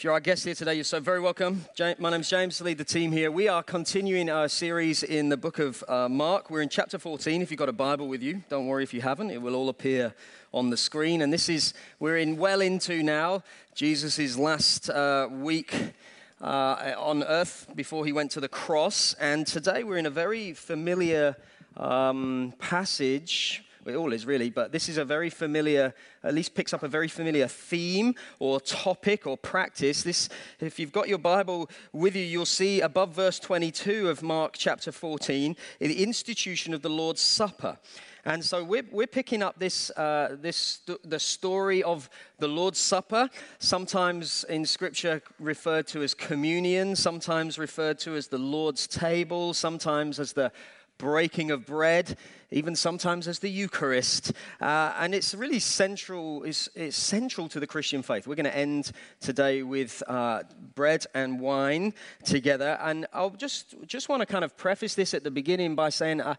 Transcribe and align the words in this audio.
If 0.00 0.04
you're 0.04 0.14
our 0.14 0.20
guest 0.20 0.46
here 0.46 0.54
today, 0.54 0.76
you're 0.76 0.84
so 0.84 0.98
very 0.98 1.20
welcome. 1.20 1.66
My 1.98 2.08
name's 2.08 2.30
James, 2.30 2.58
I 2.62 2.64
lead 2.64 2.78
the 2.78 2.84
team 2.84 3.12
here. 3.12 3.30
We 3.30 3.48
are 3.48 3.62
continuing 3.62 4.30
our 4.30 4.48
series 4.48 5.02
in 5.02 5.28
the 5.28 5.36
book 5.36 5.58
of 5.58 5.84
uh, 5.86 6.08
Mark. 6.08 6.48
We're 6.48 6.62
in 6.62 6.70
chapter 6.70 6.98
14. 6.98 7.42
If 7.42 7.50
you've 7.50 7.58
got 7.58 7.68
a 7.68 7.74
Bible 7.74 8.08
with 8.08 8.22
you, 8.22 8.42
don't 8.48 8.66
worry 8.66 8.82
if 8.82 8.94
you 8.94 9.02
haven't, 9.02 9.30
it 9.30 9.42
will 9.42 9.54
all 9.54 9.68
appear 9.68 10.14
on 10.54 10.70
the 10.70 10.76
screen. 10.78 11.20
And 11.20 11.30
this 11.30 11.50
is, 11.50 11.74
we're 11.98 12.16
in 12.16 12.38
well 12.38 12.62
into 12.62 13.02
now 13.02 13.42
Jesus' 13.74 14.38
last 14.38 14.88
uh, 14.88 15.28
week 15.30 15.92
uh, 16.40 16.94
on 16.96 17.22
earth 17.22 17.66
before 17.74 18.06
he 18.06 18.12
went 18.14 18.30
to 18.30 18.40
the 18.40 18.48
cross. 18.48 19.12
And 19.20 19.46
today 19.46 19.84
we're 19.84 19.98
in 19.98 20.06
a 20.06 20.10
very 20.10 20.54
familiar 20.54 21.36
um, 21.76 22.54
passage 22.58 23.64
it 23.86 23.94
all 23.94 24.12
is 24.12 24.26
really, 24.26 24.50
but 24.50 24.72
this 24.72 24.88
is 24.88 24.98
a 24.98 25.04
very 25.04 25.30
familiar, 25.30 25.94
at 26.22 26.34
least 26.34 26.54
picks 26.54 26.74
up 26.74 26.82
a 26.82 26.88
very 26.88 27.08
familiar 27.08 27.48
theme 27.48 28.14
or 28.38 28.60
topic 28.60 29.26
or 29.26 29.36
practice. 29.36 30.02
This, 30.02 30.28
if 30.60 30.78
you've 30.78 30.92
got 30.92 31.08
your 31.08 31.18
Bible 31.18 31.70
with 31.92 32.14
you, 32.14 32.22
you'll 32.22 32.46
see 32.46 32.80
above 32.80 33.14
verse 33.14 33.38
22 33.38 34.08
of 34.08 34.22
Mark 34.22 34.54
chapter 34.56 34.92
14, 34.92 35.56
the 35.78 36.02
institution 36.02 36.74
of 36.74 36.82
the 36.82 36.90
Lord's 36.90 37.20
Supper. 37.20 37.78
And 38.24 38.44
so 38.44 38.62
we're, 38.62 38.84
we're 38.90 39.06
picking 39.06 39.42
up 39.42 39.58
this, 39.58 39.90
uh, 39.92 40.36
this, 40.38 40.80
the 41.04 41.18
story 41.18 41.82
of 41.82 42.10
the 42.38 42.48
Lord's 42.48 42.78
Supper, 42.78 43.30
sometimes 43.58 44.44
in 44.44 44.66
Scripture 44.66 45.22
referred 45.38 45.86
to 45.88 46.02
as 46.02 46.12
communion, 46.12 46.96
sometimes 46.96 47.58
referred 47.58 47.98
to 48.00 48.14
as 48.14 48.28
the 48.28 48.38
Lord's 48.38 48.86
table, 48.86 49.54
sometimes 49.54 50.20
as 50.20 50.34
the 50.34 50.52
breaking 50.98 51.50
of 51.50 51.64
bread, 51.64 52.16
even 52.50 52.74
sometimes 52.74 53.28
as 53.28 53.38
the 53.38 53.48
Eucharist. 53.48 54.32
Uh, 54.60 54.92
and 54.98 55.14
it's 55.14 55.34
really 55.34 55.58
central, 55.58 56.42
it's, 56.44 56.68
it's, 56.74 56.96
central 56.96 57.48
to 57.48 57.60
the 57.60 57.66
Christian 57.66 58.02
faith. 58.02 58.26
We're 58.26 58.34
going 58.34 58.44
to 58.44 58.56
end 58.56 58.92
today 59.20 59.62
with 59.62 60.02
uh, 60.06 60.42
bread 60.74 61.06
and 61.14 61.40
wine 61.40 61.94
together. 62.24 62.78
And 62.80 63.06
I'll 63.12 63.30
just, 63.30 63.74
just 63.86 64.08
want 64.08 64.20
to 64.20 64.26
kind 64.26 64.44
of 64.44 64.56
preface 64.56 64.94
this 64.94 65.14
at 65.14 65.24
the 65.24 65.30
beginning 65.30 65.74
by 65.74 65.90
saying, 65.90 66.20
uh, 66.20 66.34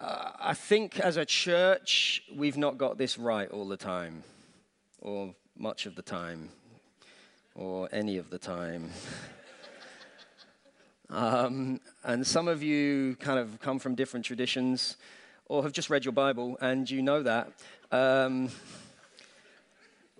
uh, 0.00 0.30
I 0.38 0.54
think 0.54 1.00
as 1.00 1.16
a 1.16 1.24
church, 1.24 2.22
we've 2.34 2.56
not 2.56 2.78
got 2.78 2.98
this 2.98 3.18
right 3.18 3.50
all 3.50 3.66
the 3.66 3.76
time, 3.76 4.22
or 5.00 5.34
much 5.56 5.86
of 5.86 5.96
the 5.96 6.02
time, 6.02 6.50
or 7.54 7.88
any 7.90 8.18
of 8.18 8.30
the 8.30 8.38
time. 8.38 8.90
Um, 11.10 11.80
and 12.04 12.26
some 12.26 12.48
of 12.48 12.62
you 12.62 13.16
kind 13.16 13.38
of 13.38 13.60
come 13.60 13.78
from 13.78 13.94
different 13.94 14.26
traditions 14.26 14.98
or 15.48 15.62
have 15.62 15.72
just 15.72 15.90
read 15.90 16.04
your 16.04 16.12
Bible 16.12 16.56
and 16.60 16.88
you 16.88 17.02
know 17.02 17.22
that. 17.22 17.50
Um, 17.90 18.50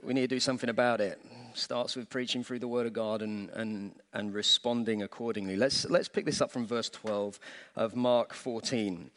we 0.02 0.14
need 0.14 0.22
to 0.22 0.28
do 0.28 0.40
something 0.40 0.70
about 0.70 1.00
it. 1.00 1.20
Starts 1.54 1.96
with 1.96 2.08
preaching 2.08 2.44
through 2.44 2.60
the 2.60 2.68
Word 2.68 2.86
of 2.86 2.92
God 2.92 3.20
and, 3.20 3.50
and, 3.50 3.92
and 4.12 4.32
responding 4.32 5.02
accordingly. 5.02 5.56
Let's, 5.56 5.88
let's 5.90 6.08
pick 6.08 6.24
this 6.24 6.40
up 6.40 6.50
from 6.50 6.66
verse 6.66 6.88
12 6.88 7.38
of 7.76 7.96
Mark 7.96 8.32
14. 8.32 9.10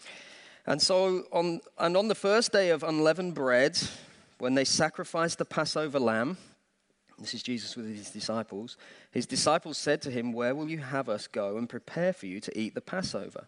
And 0.65 0.81
so, 0.81 1.23
on, 1.31 1.61
and 1.77 1.95
on 1.95 2.07
the 2.07 2.15
first 2.15 2.51
day 2.51 2.69
of 2.69 2.83
unleavened 2.83 3.35
bread, 3.35 3.79
when 4.37 4.55
they 4.55 4.65
sacrificed 4.65 5.37
the 5.37 5.45
Passover 5.45 5.99
lamb, 5.99 6.37
this 7.19 7.35
is 7.35 7.43
Jesus 7.43 7.75
with 7.75 7.87
his 7.95 8.09
disciples. 8.09 8.77
His 9.11 9.27
disciples 9.27 9.77
said 9.77 10.01
to 10.03 10.11
him, 10.11 10.33
Where 10.33 10.55
will 10.55 10.67
you 10.67 10.79
have 10.79 11.09
us 11.09 11.27
go 11.27 11.57
and 11.57 11.69
prepare 11.69 12.13
for 12.13 12.25
you 12.25 12.39
to 12.39 12.59
eat 12.59 12.73
the 12.73 12.81
Passover? 12.81 13.47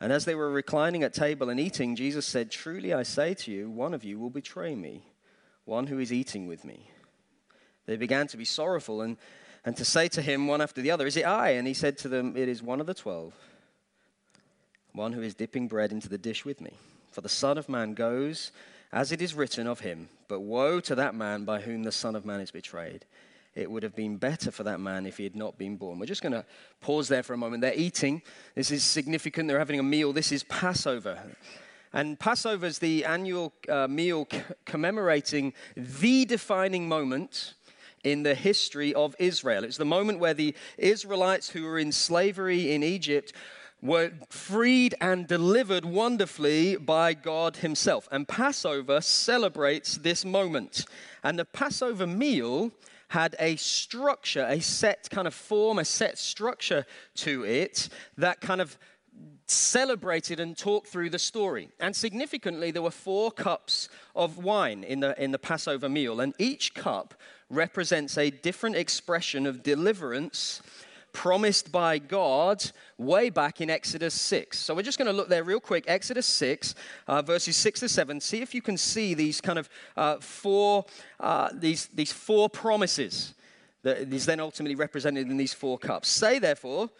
And 0.00 0.12
as 0.12 0.24
they 0.24 0.34
were 0.34 0.50
reclining 0.50 1.02
at 1.02 1.12
table 1.12 1.50
and 1.50 1.60
eating, 1.60 1.94
Jesus 1.94 2.24
said, 2.24 2.50
Truly 2.50 2.94
I 2.94 3.02
say 3.02 3.34
to 3.34 3.52
you, 3.52 3.70
one 3.70 3.92
of 3.92 4.02
you 4.02 4.18
will 4.18 4.30
betray 4.30 4.74
me, 4.74 5.04
one 5.66 5.86
who 5.88 5.98
is 5.98 6.12
eating 6.12 6.46
with 6.46 6.64
me. 6.64 6.90
They 7.86 7.96
began 7.96 8.26
to 8.28 8.38
be 8.38 8.46
sorrowful 8.46 9.02
and, 9.02 9.18
and 9.64 9.76
to 9.76 9.84
say 9.84 10.08
to 10.08 10.22
him 10.22 10.46
one 10.46 10.62
after 10.62 10.80
the 10.80 10.90
other, 10.90 11.06
Is 11.06 11.18
it 11.18 11.26
I? 11.26 11.50
And 11.50 11.66
he 11.66 11.74
said 11.74 11.98
to 11.98 12.08
them, 12.08 12.36
It 12.36 12.48
is 12.48 12.62
one 12.62 12.80
of 12.80 12.86
the 12.86 12.94
twelve, 12.94 13.34
one 14.92 15.12
who 15.12 15.22
is 15.22 15.34
dipping 15.34 15.68
bread 15.68 15.92
into 15.92 16.08
the 16.08 16.18
dish 16.18 16.46
with 16.46 16.62
me. 16.62 16.72
For 17.10 17.20
the 17.20 17.28
Son 17.28 17.58
of 17.58 17.68
Man 17.68 17.92
goes 17.92 18.52
as 18.92 19.12
it 19.12 19.20
is 19.20 19.34
written 19.34 19.66
of 19.66 19.80
him, 19.80 20.08
but 20.28 20.40
woe 20.40 20.80
to 20.80 20.94
that 20.94 21.14
man 21.14 21.44
by 21.44 21.60
whom 21.60 21.82
the 21.82 21.92
Son 21.92 22.16
of 22.16 22.24
Man 22.24 22.40
is 22.40 22.50
betrayed. 22.50 23.04
It 23.54 23.70
would 23.70 23.82
have 23.82 23.96
been 23.96 24.16
better 24.16 24.50
for 24.50 24.62
that 24.62 24.78
man 24.80 25.06
if 25.06 25.16
he 25.16 25.24
had 25.24 25.34
not 25.34 25.58
been 25.58 25.76
born. 25.76 25.98
We're 25.98 26.06
just 26.06 26.22
going 26.22 26.32
to 26.32 26.44
pause 26.80 27.08
there 27.08 27.22
for 27.22 27.34
a 27.34 27.36
moment. 27.36 27.62
They're 27.62 27.74
eating. 27.74 28.22
This 28.54 28.70
is 28.70 28.84
significant. 28.84 29.48
They're 29.48 29.58
having 29.58 29.80
a 29.80 29.84
meal. 29.84 30.12
This 30.12 30.30
is 30.30 30.44
Passover. 30.44 31.18
And 31.92 32.18
Passover 32.18 32.66
is 32.66 32.78
the 32.78 33.04
annual 33.04 33.52
uh, 33.68 33.88
meal 33.88 34.28
c- 34.30 34.42
commemorating 34.64 35.52
the 35.76 36.24
defining 36.24 36.86
moment 36.86 37.54
in 38.04 38.22
the 38.22 38.34
history 38.34 38.94
of 38.94 39.16
Israel. 39.18 39.64
It's 39.64 39.76
the 39.76 39.84
moment 39.84 40.20
where 40.20 40.32
the 40.32 40.54
Israelites 40.78 41.50
who 41.50 41.64
were 41.64 41.78
in 41.78 41.90
slavery 41.90 42.72
in 42.72 42.84
Egypt 42.84 43.32
were 43.82 44.12
freed 44.28 44.94
and 45.00 45.26
delivered 45.26 45.84
wonderfully 45.84 46.76
by 46.76 47.14
God 47.14 47.58
Himself. 47.58 48.08
And 48.10 48.28
Passover 48.28 49.00
celebrates 49.00 49.96
this 49.96 50.24
moment. 50.24 50.84
And 51.22 51.38
the 51.38 51.44
Passover 51.44 52.06
meal 52.06 52.72
had 53.08 53.34
a 53.40 53.56
structure, 53.56 54.46
a 54.48 54.60
set 54.60 55.08
kind 55.10 55.26
of 55.26 55.34
form, 55.34 55.78
a 55.78 55.84
set 55.84 56.18
structure 56.18 56.86
to 57.16 57.44
it 57.44 57.88
that 58.16 58.40
kind 58.40 58.60
of 58.60 58.78
celebrated 59.46 60.38
and 60.38 60.56
talked 60.56 60.86
through 60.86 61.10
the 61.10 61.18
story. 61.18 61.70
And 61.80 61.94
significantly, 61.94 62.70
there 62.70 62.82
were 62.82 62.90
four 62.90 63.32
cups 63.32 63.88
of 64.14 64.38
wine 64.38 64.84
in 64.84 65.00
the, 65.00 65.20
in 65.22 65.32
the 65.32 65.38
Passover 65.38 65.88
meal, 65.88 66.20
and 66.20 66.34
each 66.38 66.72
cup 66.74 67.14
represents 67.48 68.16
a 68.16 68.30
different 68.30 68.76
expression 68.76 69.44
of 69.44 69.62
deliverance 69.62 70.62
promised 71.12 71.72
by 71.72 71.98
God 71.98 72.62
way 72.98 73.30
back 73.30 73.60
in 73.60 73.70
Exodus 73.70 74.14
6. 74.14 74.58
So 74.58 74.74
we're 74.74 74.82
just 74.82 74.98
going 74.98 75.06
to 75.06 75.12
look 75.12 75.28
there 75.28 75.44
real 75.44 75.60
quick. 75.60 75.84
Exodus 75.86 76.26
6, 76.26 76.74
uh, 77.08 77.22
verses 77.22 77.56
6 77.56 77.80
to 77.80 77.88
7. 77.88 78.20
See 78.20 78.42
if 78.42 78.54
you 78.54 78.62
can 78.62 78.76
see 78.76 79.14
these 79.14 79.40
kind 79.40 79.58
of 79.58 79.68
uh, 79.96 80.16
four, 80.18 80.84
uh, 81.18 81.50
these, 81.52 81.88
these 81.94 82.12
four 82.12 82.48
promises 82.48 83.34
that 83.82 84.12
is 84.12 84.26
then 84.26 84.40
ultimately 84.40 84.74
represented 84.74 85.28
in 85.28 85.36
these 85.36 85.54
four 85.54 85.78
cups. 85.78 86.08
Say 86.08 86.38
therefore 86.38 86.90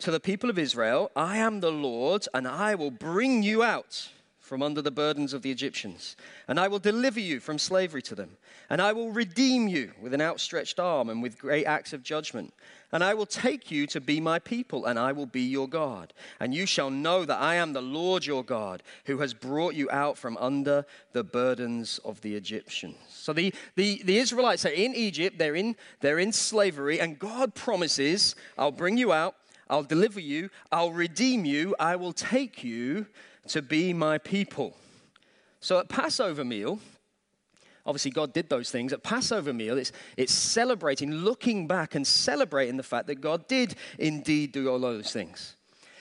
to 0.00 0.10
the 0.10 0.20
people 0.20 0.50
of 0.50 0.58
Israel, 0.58 1.10
I 1.16 1.38
am 1.38 1.60
the 1.60 1.72
Lord, 1.72 2.26
and 2.32 2.46
I 2.46 2.74
will 2.74 2.92
bring 2.92 3.42
you 3.42 3.62
out 3.62 4.10
from 4.48 4.62
under 4.62 4.80
the 4.80 4.90
burdens 4.90 5.34
of 5.34 5.42
the 5.42 5.50
Egyptians, 5.50 6.16
and 6.48 6.58
I 6.58 6.68
will 6.68 6.78
deliver 6.78 7.20
you 7.20 7.38
from 7.38 7.58
slavery 7.58 8.00
to 8.02 8.14
them, 8.14 8.38
and 8.70 8.80
I 8.80 8.92
will 8.94 9.12
redeem 9.12 9.68
you 9.68 9.92
with 10.00 10.14
an 10.14 10.22
outstretched 10.22 10.80
arm 10.80 11.10
and 11.10 11.22
with 11.22 11.38
great 11.38 11.66
acts 11.66 11.92
of 11.92 12.02
judgment. 12.02 12.54
And 12.90 13.04
I 13.04 13.12
will 13.12 13.26
take 13.26 13.70
you 13.70 13.86
to 13.88 14.00
be 14.00 14.18
my 14.18 14.38
people, 14.38 14.86
and 14.86 14.98
I 14.98 15.12
will 15.12 15.26
be 15.26 15.42
your 15.42 15.68
God. 15.68 16.14
And 16.40 16.54
you 16.54 16.64
shall 16.64 16.88
know 16.88 17.26
that 17.26 17.38
I 17.38 17.56
am 17.56 17.74
the 17.74 17.82
Lord 17.82 18.24
your 18.24 18.42
God, 18.42 18.82
who 19.04 19.18
has 19.18 19.34
brought 19.34 19.74
you 19.74 19.90
out 19.90 20.16
from 20.16 20.38
under 20.38 20.86
the 21.12 21.22
burdens 21.22 22.00
of 22.02 22.22
the 22.22 22.34
Egyptians. 22.34 22.96
So 23.10 23.34
the, 23.34 23.52
the, 23.76 24.00
the 24.02 24.16
Israelites 24.16 24.64
are 24.64 24.70
in 24.70 24.94
Egypt, 24.94 25.38
they're 25.38 25.54
in, 25.54 25.76
they're 26.00 26.18
in 26.18 26.32
slavery, 26.32 26.98
and 26.98 27.18
God 27.18 27.54
promises, 27.54 28.34
I'll 28.56 28.72
bring 28.72 28.96
you 28.96 29.12
out, 29.12 29.34
I'll 29.68 29.82
deliver 29.82 30.20
you, 30.20 30.48
I'll 30.72 30.92
redeem 30.92 31.44
you, 31.44 31.76
I 31.78 31.96
will 31.96 32.14
take 32.14 32.64
you 32.64 33.06
to 33.48 33.62
be 33.62 33.92
my 33.92 34.18
people. 34.18 34.74
So 35.60 35.78
at 35.78 35.88
Passover 35.88 36.44
meal, 36.44 36.78
obviously 37.84 38.10
God 38.10 38.32
did 38.32 38.48
those 38.48 38.70
things. 38.70 38.92
At 38.92 39.02
Passover 39.02 39.52
meal, 39.52 39.78
it's, 39.78 39.92
it's 40.16 40.32
celebrating, 40.32 41.10
looking 41.10 41.66
back 41.66 41.94
and 41.94 42.06
celebrating 42.06 42.76
the 42.76 42.82
fact 42.82 43.06
that 43.08 43.20
God 43.20 43.48
did 43.48 43.74
indeed 43.98 44.52
do 44.52 44.68
all 44.68 44.78
those 44.78 45.12
things. 45.12 45.56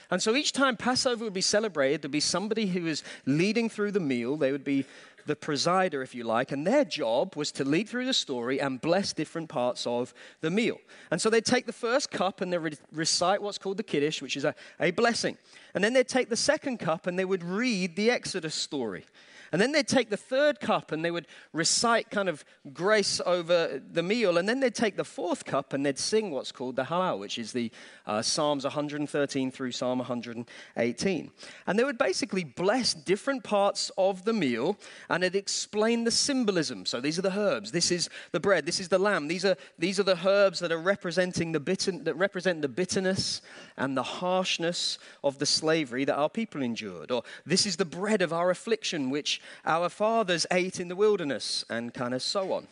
And 0.09 0.21
so 0.21 0.35
each 0.35 0.53
time 0.53 0.77
Passover 0.77 1.25
would 1.25 1.33
be 1.33 1.41
celebrated, 1.41 2.01
there'd 2.01 2.11
be 2.11 2.19
somebody 2.19 2.67
who 2.67 2.83
was 2.83 3.03
leading 3.25 3.69
through 3.69 3.91
the 3.91 3.99
meal. 3.99 4.37
They 4.37 4.51
would 4.51 4.63
be 4.63 4.85
the 5.27 5.35
presider, 5.35 6.01
if 6.03 6.15
you 6.15 6.23
like, 6.23 6.51
and 6.51 6.65
their 6.65 6.83
job 6.83 7.35
was 7.35 7.51
to 7.53 7.63
lead 7.63 7.87
through 7.87 8.05
the 8.05 8.13
story 8.13 8.59
and 8.59 8.81
bless 8.81 9.13
different 9.13 9.49
parts 9.49 9.85
of 9.85 10.13
the 10.41 10.49
meal. 10.49 10.77
And 11.11 11.21
so 11.21 11.29
they'd 11.29 11.45
take 11.45 11.65
the 11.65 11.73
first 11.73 12.09
cup 12.09 12.41
and 12.41 12.51
they 12.51 12.57
would 12.57 12.79
recite 12.91 13.41
what's 13.41 13.57
called 13.57 13.77
the 13.77 13.83
Kiddush, 13.83 14.21
which 14.21 14.35
is 14.35 14.45
a, 14.45 14.55
a 14.79 14.91
blessing. 14.91 15.37
And 15.73 15.83
then 15.83 15.93
they'd 15.93 16.07
take 16.07 16.29
the 16.29 16.35
second 16.35 16.79
cup 16.79 17.05
and 17.05 17.19
they 17.19 17.25
would 17.25 17.43
read 17.43 17.95
the 17.95 18.09
Exodus 18.09 18.55
story. 18.55 19.05
And 19.51 19.61
then 19.61 19.71
they'd 19.71 19.87
take 19.87 20.09
the 20.09 20.17
third 20.17 20.59
cup 20.59 20.91
and 20.91 21.03
they 21.03 21.11
would 21.11 21.27
recite 21.53 22.09
kind 22.09 22.29
of 22.29 22.43
grace 22.73 23.21
over 23.25 23.81
the 23.91 24.03
meal. 24.03 24.37
And 24.37 24.47
then 24.47 24.59
they'd 24.59 24.75
take 24.75 24.97
the 24.97 25.03
fourth 25.03 25.45
cup 25.45 25.73
and 25.73 25.85
they'd 25.85 25.99
sing 25.99 26.31
what's 26.31 26.51
called 26.51 26.75
the 26.75 26.83
Hallel, 26.83 27.19
which 27.19 27.37
is 27.37 27.51
the 27.51 27.71
uh, 28.05 28.21
Psalms 28.21 28.63
113 28.63 29.51
through 29.51 29.71
Psalm 29.71 29.99
118. 29.99 31.31
And 31.65 31.79
they 31.79 31.83
would 31.83 31.97
basically 31.97 32.43
bless 32.43 32.93
different 32.93 33.43
parts 33.43 33.91
of 33.97 34.25
the 34.25 34.33
meal 34.33 34.77
and 35.09 35.23
it'd 35.23 35.35
explain 35.35 36.03
the 36.03 36.11
symbolism. 36.11 36.85
So 36.85 36.99
these 36.99 37.17
are 37.19 37.23
the 37.23 37.37
herbs, 37.37 37.71
this 37.71 37.91
is 37.91 38.09
the 38.31 38.39
bread, 38.39 38.65
this 38.65 38.79
is 38.79 38.89
the 38.89 38.99
lamb. 38.99 39.27
These 39.27 39.45
are, 39.45 39.55
these 39.79 39.99
are 39.99 40.03
the 40.03 40.19
herbs 40.27 40.59
that 40.59 40.71
are 40.71 40.77
representing 40.77 41.51
the 41.51 41.59
bitter, 41.59 41.91
that 41.91 42.15
represent 42.15 42.61
the 42.61 42.67
bitterness 42.67 43.41
and 43.77 43.95
the 43.95 44.03
harshness 44.03 44.97
of 45.23 45.39
the 45.39 45.45
slavery 45.45 46.05
that 46.05 46.15
our 46.15 46.29
people 46.29 46.61
endured. 46.61 47.11
Or 47.11 47.23
this 47.45 47.65
is 47.65 47.77
the 47.77 47.85
bread 47.85 48.21
of 48.21 48.33
our 48.33 48.49
affliction, 48.49 49.09
which 49.09 49.36
our 49.65 49.89
fathers 49.89 50.45
ate 50.51 50.79
in 50.79 50.87
the 50.87 50.95
wilderness, 50.95 51.65
and 51.69 51.93
kind 51.93 52.13
of 52.13 52.21
so 52.21 52.53
on. 52.53 52.67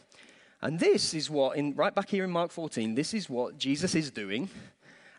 And 0.61 0.79
this 0.79 1.13
is 1.13 1.29
what, 1.29 1.57
in, 1.57 1.75
right 1.75 1.93
back 1.93 2.09
here 2.09 2.23
in 2.23 2.31
Mark 2.31 2.51
14, 2.51 2.95
this 2.95 3.13
is 3.13 3.29
what 3.29 3.57
Jesus 3.57 3.93
is 3.93 4.09
doing 4.09 4.49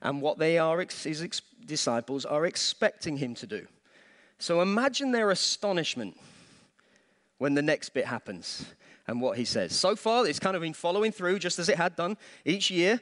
and 0.03 0.21
what 0.21 0.39
they 0.39 0.59
are, 0.59 0.81
his 0.81 1.23
ex- 1.23 1.43
disciples 1.65 2.25
are 2.25 2.47
expecting 2.47 3.17
him 3.17 3.35
to 3.35 3.47
do. 3.47 3.67
So 4.39 4.61
imagine 4.61 5.13
their 5.13 5.31
astonishment 5.31 6.17
when 7.39 7.55
the 7.55 7.63
next 7.63 7.91
bit 7.91 8.07
happens 8.07 8.67
and 9.07 9.21
what 9.21 9.39
he 9.39 9.45
says. 9.45 9.75
So 9.75 9.97
far, 9.97 10.27
it's 10.27 10.39
kind 10.39 10.57
of 10.57 10.63
been 10.63 10.73
following 10.73 11.13
through 11.13 11.39
just 11.39 11.59
as 11.59 11.69
it 11.69 11.77
had 11.77 11.97
done 11.97 12.17
each 12.45 12.71
year. 12.71 13.01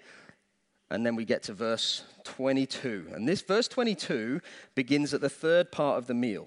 And 0.91 1.05
then 1.05 1.17
we 1.17 1.25
get 1.25 1.43
to 1.45 1.55
verse 1.55 2.05
22. 2.25 3.09
And 3.15 3.29
this 3.29 3.41
verse 3.41 3.69
22 3.69 4.41
begins 4.75 5.15
at 5.15 5.21
the 5.21 5.31
third 5.31 5.73
part 5.73 5.99
of 5.99 6.07
the 6.07 6.15
meal. 6.15 6.47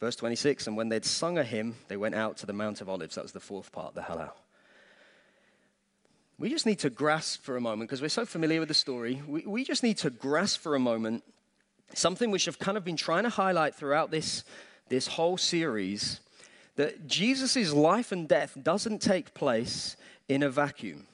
Verse 0.00 0.16
26 0.16 0.66
And 0.66 0.76
when 0.76 0.88
they'd 0.88 1.04
sung 1.04 1.38
a 1.38 1.44
hymn, 1.44 1.76
they 1.88 1.96
went 1.96 2.14
out 2.14 2.36
to 2.38 2.46
the 2.46 2.52
Mount 2.52 2.80
of 2.80 2.88
Olives. 2.88 3.14
That 3.14 3.24
was 3.24 3.32
the 3.32 3.40
fourth 3.40 3.72
part, 3.72 3.94
the 3.94 4.02
Hallel. 4.02 4.32
We 6.38 6.50
just 6.50 6.66
need 6.66 6.80
to 6.80 6.90
grasp 6.90 7.44
for 7.44 7.56
a 7.56 7.60
moment, 7.60 7.88
because 7.88 8.02
we're 8.02 8.08
so 8.08 8.26
familiar 8.26 8.60
with 8.60 8.68
the 8.68 8.74
story, 8.74 9.22
we, 9.26 9.46
we 9.46 9.64
just 9.64 9.82
need 9.82 9.96
to 9.98 10.10
grasp 10.10 10.60
for 10.60 10.74
a 10.74 10.78
moment 10.78 11.24
something 11.94 12.30
which 12.30 12.46
I've 12.48 12.58
kind 12.58 12.76
of 12.76 12.84
been 12.84 12.96
trying 12.96 13.22
to 13.22 13.30
highlight 13.30 13.74
throughout 13.74 14.10
this, 14.10 14.44
this 14.88 15.06
whole 15.06 15.38
series 15.38 16.20
that 16.76 17.06
Jesus' 17.06 17.72
life 17.72 18.12
and 18.12 18.28
death 18.28 18.56
doesn't 18.62 19.00
take 19.00 19.32
place 19.32 19.96
in 20.28 20.42
a 20.42 20.50
vacuum. 20.50 21.06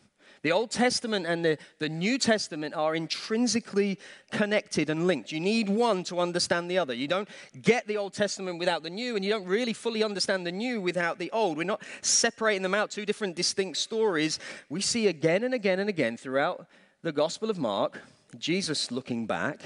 The 0.42 0.52
Old 0.52 0.70
Testament 0.70 1.26
and 1.26 1.44
the, 1.44 1.58
the 1.78 1.88
New 1.88 2.18
Testament 2.18 2.74
are 2.74 2.96
intrinsically 2.96 3.98
connected 4.30 4.90
and 4.90 5.06
linked. 5.06 5.30
You 5.30 5.40
need 5.40 5.68
one 5.68 6.02
to 6.04 6.18
understand 6.18 6.70
the 6.70 6.78
other. 6.78 6.94
You 6.94 7.08
don't 7.08 7.28
get 7.60 7.86
the 7.86 7.96
Old 7.96 8.12
Testament 8.12 8.58
without 8.58 8.82
the 8.82 8.90
New, 8.90 9.14
and 9.14 9.24
you 9.24 9.30
don't 9.30 9.46
really 9.46 9.72
fully 9.72 10.02
understand 10.02 10.46
the 10.46 10.52
New 10.52 10.80
without 10.80 11.18
the 11.18 11.30
Old. 11.30 11.56
We're 11.56 11.64
not 11.64 11.82
separating 12.00 12.62
them 12.62 12.74
out, 12.74 12.90
two 12.90 13.06
different 13.06 13.36
distinct 13.36 13.78
stories. 13.78 14.40
We 14.68 14.80
see 14.80 15.06
again 15.06 15.44
and 15.44 15.54
again 15.54 15.78
and 15.78 15.88
again 15.88 16.16
throughout 16.16 16.66
the 17.02 17.12
Gospel 17.12 17.48
of 17.48 17.58
Mark 17.58 18.00
Jesus 18.38 18.90
looking 18.90 19.26
back 19.26 19.60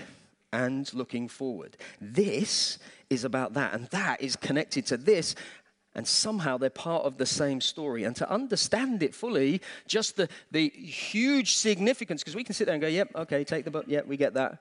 and 0.53 0.93
looking 0.93 1.29
forward. 1.29 1.77
This 2.01 2.79
is 3.11 3.25
about 3.25 3.55
that, 3.55 3.75
and 3.75 3.87
that 3.89 4.21
is 4.21 4.37
connected 4.37 4.87
to 4.87 4.97
this 4.97 5.35
and 5.97 6.07
somehow 6.07 6.59
they're 6.59 6.69
part 6.69 7.05
of 7.05 7.17
the 7.17 7.25
same 7.25 7.61
story. 7.61 8.05
And 8.05 8.15
to 8.17 8.31
understand 8.31 9.03
it 9.03 9.15
fully, 9.15 9.63
just 9.89 10.17
the, 10.17 10.29
the 10.51 10.69
huge 10.69 11.57
significance, 11.57 12.23
because 12.23 12.37
we 12.37 12.45
can 12.45 12.55
sit 12.55 12.67
there 12.67 12.75
and 12.75 12.83
go, 12.83 12.87
yep, 12.87 13.09
okay, 13.17 13.43
take 13.45 13.65
the 13.65 13.71
book, 13.71 13.87
yep, 13.89 14.07
we 14.07 14.19
get 14.19 14.35
that. 14.35 14.61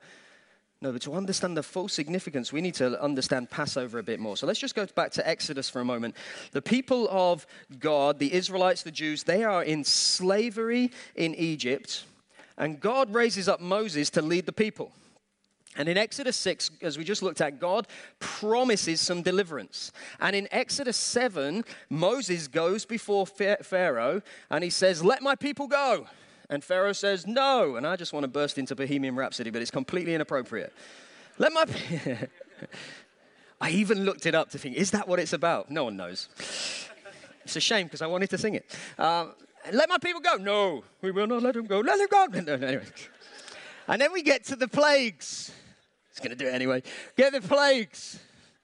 No, 0.80 0.92
but 0.92 1.02
to 1.02 1.12
understand 1.12 1.54
the 1.54 1.62
full 1.62 1.88
significance, 1.88 2.54
we 2.54 2.62
need 2.62 2.74
to 2.76 3.00
understand 3.02 3.50
Passover 3.50 3.98
a 3.98 4.02
bit 4.02 4.18
more. 4.18 4.38
So 4.38 4.46
let's 4.46 4.58
just 4.58 4.74
go 4.74 4.86
back 4.86 5.12
to 5.12 5.28
Exodus 5.28 5.68
for 5.68 5.80
a 5.80 5.84
moment. 5.84 6.16
The 6.52 6.62
people 6.62 7.06
of 7.10 7.46
God, 7.78 8.18
the 8.18 8.32
Israelites, 8.32 8.82
the 8.82 8.90
Jews, 8.90 9.22
they 9.24 9.44
are 9.44 9.62
in 9.62 9.84
slavery 9.84 10.90
in 11.14 11.34
Egypt, 11.34 12.04
and 12.56 12.80
God 12.80 13.12
raises 13.12 13.46
up 13.46 13.60
Moses 13.60 14.08
to 14.10 14.22
lead 14.22 14.46
the 14.46 14.52
people. 14.52 14.90
And 15.76 15.88
in 15.88 15.98
Exodus 15.98 16.36
6, 16.36 16.70
as 16.82 16.96
we 16.96 17.04
just 17.04 17.22
looked 17.22 17.40
at, 17.40 17.60
God 17.60 17.86
promises 18.18 19.00
some 19.00 19.22
deliverance. 19.22 19.92
And 20.20 20.34
in 20.34 20.48
Exodus 20.50 20.96
7, 20.96 21.64
Moses 21.90 22.48
goes 22.48 22.84
before 22.84 23.26
Pharaoh 23.26 24.22
and 24.50 24.64
he 24.64 24.70
says, 24.70 25.04
Let 25.04 25.22
my 25.22 25.34
people 25.34 25.68
go. 25.68 26.06
And 26.48 26.62
Pharaoh 26.62 26.92
says, 26.92 27.26
No. 27.26 27.76
And 27.76 27.86
I 27.86 27.96
just 27.96 28.12
want 28.12 28.24
to 28.24 28.28
burst 28.28 28.58
into 28.58 28.74
Bohemian 28.74 29.16
Rhapsody, 29.16 29.50
but 29.50 29.60
it's 29.62 29.70
completely 29.70 30.14
inappropriate. 30.14 30.72
Let 31.38 31.52
my. 31.52 31.66
I 33.60 33.70
even 33.70 34.04
looked 34.04 34.26
it 34.26 34.34
up 34.34 34.50
to 34.50 34.58
think, 34.58 34.76
is 34.76 34.90
that 34.90 35.08
what 35.08 35.18
it's 35.18 35.32
about? 35.32 35.70
No 35.70 35.84
one 35.84 35.96
knows. 35.96 36.28
It's 37.44 37.56
a 37.56 37.60
shame 37.60 37.86
because 37.86 38.02
I 38.02 38.06
wanted 38.06 38.28
to 38.30 38.38
sing 38.38 38.54
it. 38.54 38.76
Uh, 38.98 39.28
let 39.72 39.88
my 39.88 39.98
people 39.98 40.20
go. 40.20 40.36
No, 40.36 40.84
we 41.00 41.10
will 41.10 41.26
not 41.26 41.42
let 41.42 41.54
them 41.54 41.66
go. 41.66 41.80
Let 41.80 41.98
them 41.98 42.08
go. 42.10 42.40
No, 42.40 42.52
anyway. 42.66 42.84
And 43.88 44.00
then 44.00 44.12
we 44.12 44.22
get 44.22 44.44
to 44.44 44.56
the 44.56 44.68
plagues. 44.68 45.52
It's 46.16 46.26
going 46.26 46.34
to 46.34 46.44
do 46.44 46.48
it 46.48 46.54
anyway. 46.54 46.82
Get 47.14 47.34
the 47.34 47.42
plagues. 47.42 48.18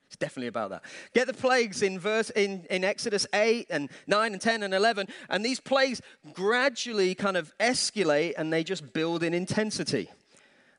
It's 0.07 0.17
definitely 0.17 0.47
about 0.47 0.71
that. 0.71 0.83
Get 1.13 1.27
the 1.27 1.35
plagues 1.35 1.83
in 1.83 1.99
verse 1.99 2.31
in, 2.31 2.65
in 2.71 2.83
Exodus 2.83 3.27
8 3.35 3.67
and 3.69 3.91
9 4.07 4.33
and 4.33 4.41
10 4.41 4.63
and 4.63 4.73
11. 4.73 5.09
And 5.29 5.45
these 5.45 5.61
plagues 5.61 6.01
gradually 6.33 7.15
kind 7.15 7.37
of 7.37 7.53
escalate 7.61 8.33
and 8.39 8.51
they 8.51 8.65
just 8.65 8.95
build 8.95 9.23
in 9.23 9.35
intensity. 9.35 10.11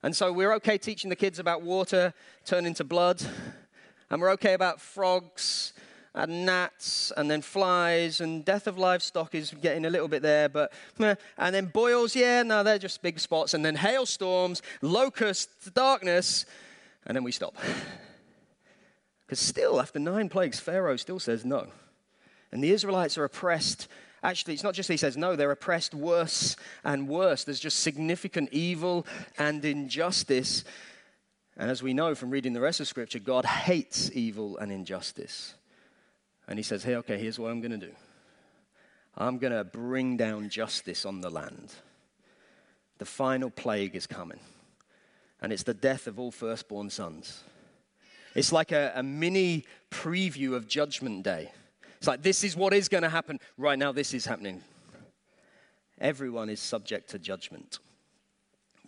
And 0.02 0.16
so 0.16 0.34
we're 0.34 0.52
okay 0.56 0.80
teaching 0.80 1.12
the 1.12 1.16
kids 1.16 1.38
about 1.38 1.62
water 1.62 2.12
turning 2.44 2.74
to 2.74 2.84
blood. 2.84 3.22
And 4.10 4.20
we're 4.20 4.32
okay 4.32 4.56
about 4.56 4.82
frogs 4.82 5.73
and 6.16 6.46
gnats 6.46 7.12
and 7.18 7.30
then 7.30 7.42
flies 7.42 8.22
and 8.22 8.46
death 8.46 8.68
of 8.68 8.78
livestock 8.78 9.34
is 9.34 9.52
getting 9.62 9.86
a 9.86 9.90
little 9.90 10.08
bit 10.08 10.22
there 10.22 10.48
but 10.48 10.72
and 11.00 11.56
then 11.56 11.66
boils 11.66 12.16
yeah 12.16 12.44
no 12.44 12.64
they're 12.64 12.78
just 12.78 13.02
big 13.02 13.20
spots 13.20 13.54
and 13.54 13.66
then 13.66 13.76
hailstorms 13.76 14.62
locusts 14.82 15.72
darkness 15.72 16.46
and 17.06 17.16
then 17.16 17.24
we 17.24 17.32
stop. 17.32 17.56
Because 19.26 19.40
still, 19.40 19.80
after 19.80 20.00
nine 20.00 20.28
plagues, 20.28 20.60
Pharaoh 20.60 20.98
still 20.98 21.18
says 21.18 21.46
no. 21.46 21.68
And 22.52 22.62
the 22.62 22.72
Israelites 22.72 23.18
are 23.18 23.24
oppressed. 23.24 23.88
Actually, 24.22 24.54
it's 24.54 24.64
not 24.64 24.74
just 24.74 24.90
he 24.90 24.98
says 24.98 25.16
no, 25.16 25.38
they're 25.38 25.50
oppressed 25.50 25.96
worse 25.96 26.58
and 26.84 27.08
worse. 27.08 27.46
There's 27.46 27.62
just 27.62 27.80
significant 27.80 28.50
evil 28.52 29.08
and 29.40 29.64
injustice. 29.64 30.66
And 31.56 31.72
as 31.72 31.82
we 31.82 31.94
know 31.94 32.16
from 32.16 32.32
reading 32.32 32.52
the 32.52 32.60
rest 32.60 32.82
of 32.82 32.88
Scripture, 32.88 33.18
God 33.18 33.46
hates 33.46 34.12
evil 34.14 34.58
and 34.58 34.72
injustice. 34.74 35.56
And 36.48 36.60
he 36.60 36.64
says, 36.64 36.84
hey, 36.84 36.96
okay, 36.98 37.18
here's 37.18 37.40
what 37.40 37.52
I'm 37.52 37.62
going 37.62 37.80
to 37.80 37.86
do 37.86 37.94
I'm 39.16 39.38
going 39.38 39.54
to 39.54 39.64
bring 39.64 40.18
down 40.18 40.50
justice 40.50 41.06
on 41.06 41.22
the 41.22 41.30
land. 41.30 41.74
The 43.00 43.06
final 43.06 43.50
plague 43.50 43.96
is 43.96 44.08
coming 44.08 44.40
and 45.44 45.52
it's 45.52 45.64
the 45.64 45.74
death 45.74 46.08
of 46.08 46.20
all 46.20 46.32
firstborn 46.32 46.90
sons. 46.90 47.44
It's 48.34 48.52
like 48.52 48.72
a, 48.72 48.94
a 48.96 49.04
mini 49.04 49.66
preview 49.92 50.54
of 50.54 50.68
Judgment 50.68 51.24
Day. 51.24 51.52
It's 51.98 52.08
like, 52.08 52.24
this 52.24 52.44
is 52.44 52.56
what 52.56 52.74
is 52.74 52.90
going 52.90 53.04
to 53.04 53.10
happen. 53.10 53.40
Right 53.58 53.78
now, 53.78 53.92
this 53.92 54.14
is 54.14 54.26
happening. 54.26 54.62
Everyone 56.00 56.50
is 56.50 56.60
subject 56.60 57.10
to 57.12 57.20
judgment. 57.20 57.80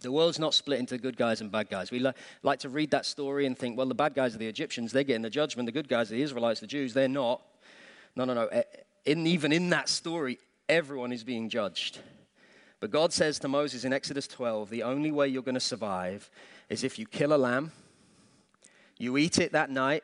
The 0.05 0.11
world's 0.11 0.37
not 0.37 0.53
split 0.53 0.79
into 0.79 0.99
good 0.99 1.17
guys 1.17 1.41
and 1.41 1.51
bad 1.51 1.67
guys. 1.67 1.89
We 1.89 1.97
li- 1.97 2.13
like 2.43 2.59
to 2.59 2.69
read 2.69 2.91
that 2.91 3.07
story 3.07 3.47
and 3.47 3.57
think, 3.57 3.75
well, 3.75 3.87
the 3.87 3.95
bad 3.95 4.13
guys 4.13 4.35
are 4.35 4.37
the 4.37 4.47
Egyptians, 4.47 4.91
they're 4.91 5.03
getting 5.03 5.23
the 5.23 5.31
judgment. 5.31 5.65
The 5.65 5.71
good 5.71 5.89
guys 5.89 6.11
are 6.11 6.15
the 6.15 6.21
Israelites, 6.21 6.59
the 6.59 6.67
Jews, 6.67 6.93
they're 6.93 7.07
not. 7.07 7.41
No, 8.15 8.23
no, 8.23 8.35
no. 8.35 8.47
In, 9.05 9.25
even 9.25 9.51
in 9.51 9.71
that 9.71 9.89
story, 9.89 10.37
everyone 10.69 11.11
is 11.11 11.23
being 11.23 11.49
judged. 11.49 11.97
But 12.79 12.91
God 12.91 13.13
says 13.13 13.39
to 13.39 13.47
Moses 13.47 13.83
in 13.83 13.93
Exodus 13.93 14.27
12 14.27 14.69
the 14.69 14.83
only 14.83 15.11
way 15.11 15.27
you're 15.27 15.41
going 15.41 15.55
to 15.55 15.59
survive 15.59 16.29
is 16.69 16.83
if 16.83 16.99
you 16.99 17.07
kill 17.07 17.33
a 17.33 17.37
lamb, 17.37 17.71
you 18.99 19.17
eat 19.17 19.39
it 19.39 19.53
that 19.53 19.71
night, 19.71 20.03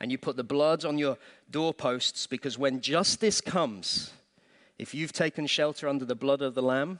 and 0.00 0.12
you 0.12 0.18
put 0.18 0.36
the 0.36 0.44
blood 0.44 0.84
on 0.84 0.98
your 0.98 1.16
doorposts 1.50 2.26
because 2.26 2.58
when 2.58 2.82
justice 2.82 3.40
comes, 3.40 4.12
If 4.82 4.94
you've 4.94 5.12
taken 5.12 5.46
shelter 5.46 5.86
under 5.86 6.04
the 6.04 6.16
blood 6.16 6.42
of 6.42 6.54
the 6.54 6.62
Lamb, 6.62 6.98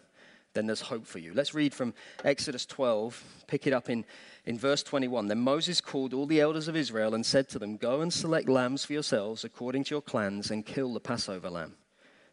then 0.55 0.67
there's 0.67 0.81
hope 0.83 1.07
for 1.07 1.19
you. 1.19 1.33
Let's 1.35 1.55
read 1.55 1.73
from 1.73 1.95
Exodus 2.25 2.67
12, 2.67 3.45
pick 3.47 3.67
it 3.67 3.73
up 3.73 3.89
in, 3.89 4.05
in 4.45 4.59
verse 4.59 4.83
21. 4.83 5.29
Then 5.29 5.41
Moses 5.41 5.81
called 5.81 6.13
all 6.13 6.27
the 6.27 6.41
elders 6.41 6.69
of 6.69 6.77
Israel 6.77 7.15
and 7.15 7.25
said 7.25 7.49
to 7.51 7.59
them, 7.59 7.77
Go 7.77 8.01
and 8.01 8.13
select 8.13 8.49
lambs 8.49 8.85
for 8.85 8.93
yourselves 8.93 9.45
according 9.45 9.85
to 9.85 9.95
your 9.95 10.03
clans 10.03 10.51
and 10.51 10.67
kill 10.67 10.93
the 10.93 11.01
Passover 11.01 11.51
lamb. 11.51 11.75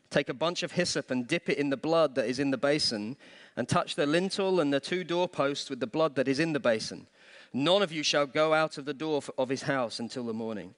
Take 0.09 0.29
a 0.29 0.33
bunch 0.33 0.63
of 0.63 0.71
hyssop 0.71 1.11
and 1.11 1.27
dip 1.27 1.49
it 1.49 1.57
in 1.57 1.69
the 1.69 1.77
blood 1.77 2.15
that 2.15 2.27
is 2.27 2.39
in 2.39 2.51
the 2.51 2.57
basin, 2.57 3.15
and 3.55 3.67
touch 3.67 3.95
the 3.95 4.07
lintel 4.07 4.59
and 4.59 4.73
the 4.73 4.79
two 4.79 5.03
doorposts 5.03 5.69
with 5.69 5.79
the 5.79 5.88
blood 5.88 6.15
that 6.15 6.27
is 6.27 6.39
in 6.39 6.53
the 6.53 6.59
basin. 6.59 7.07
None 7.53 7.81
of 7.81 7.91
you 7.91 8.03
shall 8.03 8.25
go 8.25 8.53
out 8.53 8.77
of 8.77 8.85
the 8.85 8.93
door 8.93 9.21
of 9.38 9.49
his 9.49 9.63
house 9.63 9.99
until 9.99 10.25
the 10.25 10.33
morning 10.33 10.73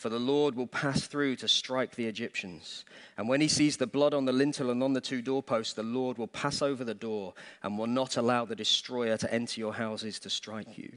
for 0.00 0.08
the 0.08 0.18
Lord 0.18 0.54
will 0.54 0.66
pass 0.66 1.06
through 1.06 1.36
to 1.36 1.46
strike 1.46 1.94
the 1.94 2.06
Egyptians. 2.06 2.86
And 3.18 3.28
when 3.28 3.42
he 3.42 3.48
sees 3.48 3.76
the 3.76 3.86
blood 3.86 4.14
on 4.14 4.24
the 4.24 4.32
lintel 4.32 4.70
and 4.70 4.82
on 4.82 4.94
the 4.94 5.00
two 5.02 5.20
doorposts, 5.20 5.74
the 5.74 5.82
Lord 5.82 6.16
will 6.16 6.26
pass 6.26 6.62
over 6.62 6.84
the 6.84 6.94
door 6.94 7.34
and 7.62 7.76
will 7.76 7.86
not 7.86 8.16
allow 8.16 8.46
the 8.46 8.56
destroyer 8.56 9.18
to 9.18 9.30
enter 9.30 9.60
your 9.60 9.74
houses 9.74 10.18
to 10.20 10.30
strike 10.30 10.78
you. 10.78 10.90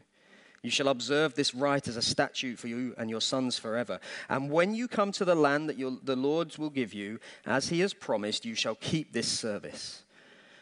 You 0.62 0.72
shall 0.72 0.88
observe 0.88 1.36
this 1.36 1.54
rite 1.54 1.90
as 1.90 1.98
a 1.98 2.02
statute 2.02 2.58
for 2.58 2.70
you 2.70 2.96
and 2.98 3.10
your 3.10 3.20
sons 3.20 3.60
forever. 3.60 4.00
And 4.30 4.50
when 4.50 4.74
you 4.74 4.88
come 4.88 5.12
to 5.12 5.26
the 5.26 5.36
land 5.36 5.68
that 5.68 5.78
your, 5.78 5.98
the 6.02 6.16
Lord 6.16 6.58
will 6.58 6.70
give 6.70 6.94
you, 6.94 7.20
as 7.46 7.68
he 7.68 7.82
has 7.82 7.94
promised, 7.94 8.46
you 8.46 8.56
shall 8.56 8.76
keep 8.76 9.12
this 9.12 9.28
service. 9.28 10.04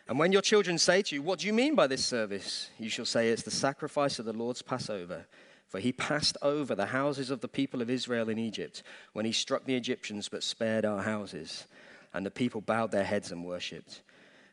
And 0.08 0.18
when 0.18 0.32
your 0.32 0.42
children 0.42 0.80
say 0.80 1.04
to 1.04 1.16
you, 1.16 1.22
What 1.22 1.38
do 1.38 1.46
you 1.46 1.54
mean 1.54 1.76
by 1.76 1.86
this 1.86 2.04
service? 2.04 2.72
You 2.80 2.90
shall 2.90 3.06
say, 3.06 3.30
It's 3.30 3.44
the 3.44 3.52
sacrifice 3.52 4.18
of 4.18 4.26
the 4.26 4.34
Lord's 4.34 4.64
Passover 4.64 5.28
for 5.72 5.80
he 5.80 5.94
passed 5.94 6.36
over 6.42 6.76
the 6.76 6.88
houses 6.88 7.30
of 7.30 7.40
the 7.40 7.48
people 7.48 7.82
of 7.82 7.90
Israel 7.90 8.28
in 8.28 8.38
Egypt 8.38 8.84
when 9.14 9.24
he 9.24 9.32
struck 9.32 9.64
the 9.64 9.78
Egyptians 9.78 10.28
but 10.28 10.44
spared 10.44 10.84
our 10.84 11.02
houses. 11.02 11.66
And 12.14 12.26
the 12.26 12.30
people 12.30 12.60
bowed 12.60 12.92
their 12.92 13.06
heads 13.06 13.32
and 13.32 13.46
worshipped. 13.46 14.02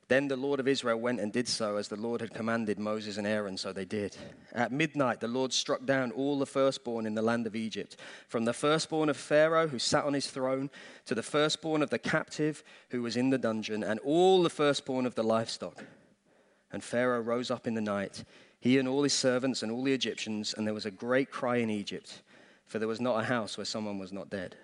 Then 0.06 0.28
the 0.28 0.37
Lord 0.37 0.60
of 0.60 0.68
Israel 0.68 1.00
went 1.00 1.18
and 1.18 1.32
did 1.32 1.48
so 1.48 1.75
as 1.75 1.88
the 1.88 1.96
Lord 1.96 2.20
had 2.20 2.32
commanded 2.32 2.78
Moses 2.78 3.16
and 3.16 3.26
Aaron, 3.26 3.56
so 3.56 3.72
they 3.72 3.84
did. 3.84 4.16
At 4.52 4.70
midnight, 4.70 5.18
the 5.18 5.26
Lord 5.26 5.52
struck 5.52 5.84
down 5.84 6.12
all 6.12 6.38
the 6.38 6.46
firstborn 6.46 7.04
in 7.04 7.16
the 7.16 7.20
land 7.20 7.48
of 7.48 7.56
Egypt, 7.56 7.96
from 8.28 8.44
the 8.44 8.52
firstborn 8.52 9.08
of 9.08 9.16
Pharaoh 9.16 9.66
who 9.66 9.80
sat 9.80 10.04
on 10.04 10.14
his 10.14 10.30
throne, 10.30 10.70
to 11.06 11.16
the 11.16 11.22
firstborn 11.25 11.82
of 11.82 11.90
the 11.90 11.98
captive 11.98 12.62
who 12.90 13.02
was 13.02 13.16
in 13.16 13.30
the 13.30 13.38
dungeon, 13.38 13.82
and 13.82 13.98
all 14.00 14.44
the 14.44 14.50
firstborn 14.50 15.04
of 15.04 15.16
the 15.16 15.25
livestock. 15.25 15.84
And 16.70 16.84
Pharaoh 16.84 17.20
rose 17.20 17.50
up 17.50 17.66
in 17.66 17.75
the 17.75 17.80
night 17.80 18.22
he 18.61 18.79
and 18.79 18.88
all 18.88 19.03
his 19.03 19.15
servants 19.15 19.62
and 19.62 19.71
all 19.71 19.85
the 19.85 19.93
Egyptians, 19.93 20.55
and 20.57 20.67
there 20.67 20.75
was 20.75 20.87
a 20.87 20.91
great 20.91 21.31
cry 21.31 21.57
in 21.57 21.71
Egypt, 21.71 22.23
for 22.67 22.79
there 22.79 22.88
was 22.88 23.00
not 23.00 23.21
a 23.21 23.25
house 23.25 23.57
where 23.57 23.65
someone 23.65 23.99
was 23.99 24.12
not 24.12 24.31
dead. 24.31 24.57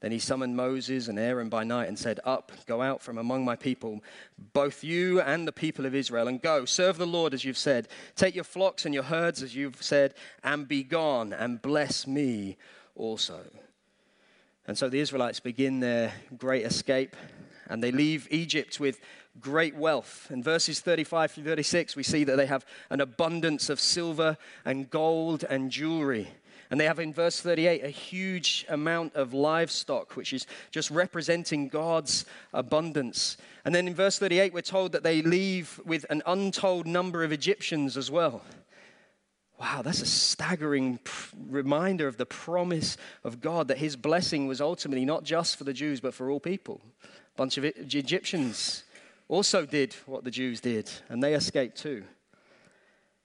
Then 0.00 0.12
he 0.12 0.18
summoned 0.18 0.56
Moses 0.56 1.08
and 1.08 1.18
Aaron 1.18 1.48
by 1.48 1.64
night 1.64 1.88
and 1.88 1.98
said, 1.98 2.20
Up, 2.24 2.52
go 2.66 2.82
out 2.82 3.00
from 3.00 3.16
among 3.16 3.44
my 3.44 3.56
people, 3.56 4.02
both 4.52 4.84
you 4.84 5.20
and 5.22 5.48
the 5.48 5.52
people 5.52 5.86
of 5.86 5.94
Israel, 5.94 6.28
and 6.28 6.40
go, 6.40 6.66
serve 6.66 6.98
the 6.98 7.06
Lord 7.06 7.32
as 7.32 7.44
you've 7.44 7.56
said. 7.56 7.88
Take 8.14 8.34
your 8.34 8.44
flocks 8.44 8.84
and 8.84 8.92
your 8.92 9.04
herds 9.04 9.42
as 9.42 9.56
you've 9.56 9.82
said, 9.82 10.14
and 10.44 10.68
be 10.68 10.82
gone, 10.82 11.32
and 11.32 11.62
bless 11.62 12.06
me 12.06 12.58
also. 12.94 13.40
And 14.66 14.76
so 14.76 14.88
the 14.88 15.00
Israelites 15.00 15.40
begin 15.40 15.80
their 15.80 16.12
great 16.36 16.66
escape, 16.66 17.16
and 17.66 17.82
they 17.82 17.90
leave 17.90 18.28
Egypt 18.30 18.78
with 18.78 19.00
great 19.40 19.76
wealth. 19.76 20.28
In 20.30 20.42
verses 20.42 20.80
35 20.80 21.32
through 21.32 21.44
36, 21.44 21.96
we 21.96 22.02
see 22.02 22.24
that 22.24 22.36
they 22.36 22.46
have 22.46 22.66
an 22.90 23.00
abundance 23.00 23.68
of 23.70 23.80
silver 23.80 24.36
and 24.64 24.90
gold 24.90 25.44
and 25.44 25.70
jewelry. 25.70 26.28
And 26.70 26.80
they 26.80 26.86
have 26.86 26.98
in 26.98 27.12
verse 27.12 27.40
38 27.40 27.84
a 27.84 27.88
huge 27.88 28.66
amount 28.68 29.14
of 29.14 29.32
livestock, 29.32 30.16
which 30.16 30.32
is 30.32 30.46
just 30.70 30.90
representing 30.90 31.68
God's 31.68 32.24
abundance. 32.52 33.36
And 33.64 33.74
then 33.74 33.86
in 33.86 33.94
verse 33.94 34.18
38, 34.18 34.52
we're 34.52 34.62
told 34.62 34.92
that 34.92 35.02
they 35.02 35.22
leave 35.22 35.80
with 35.84 36.04
an 36.10 36.22
untold 36.26 36.86
number 36.86 37.22
of 37.22 37.32
Egyptians 37.32 37.96
as 37.96 38.10
well. 38.10 38.42
Wow, 39.58 39.80
that's 39.82 40.02
a 40.02 40.06
staggering 40.06 40.98
reminder 41.48 42.08
of 42.08 42.18
the 42.18 42.26
promise 42.26 42.98
of 43.24 43.40
God 43.40 43.68
that 43.68 43.78
his 43.78 43.96
blessing 43.96 44.46
was 44.46 44.60
ultimately 44.60 45.06
not 45.06 45.24
just 45.24 45.56
for 45.56 45.64
the 45.64 45.72
Jews, 45.72 46.00
but 46.00 46.12
for 46.12 46.30
all 46.30 46.40
people. 46.40 46.80
A 47.04 47.36
bunch 47.36 47.56
of 47.56 47.64
Egyptians 47.64 48.84
also 49.28 49.66
did 49.66 49.94
what 50.06 50.24
the 50.24 50.30
Jews 50.30 50.60
did, 50.60 50.90
and 51.08 51.22
they 51.22 51.34
escaped 51.34 51.76
too. 51.76 52.04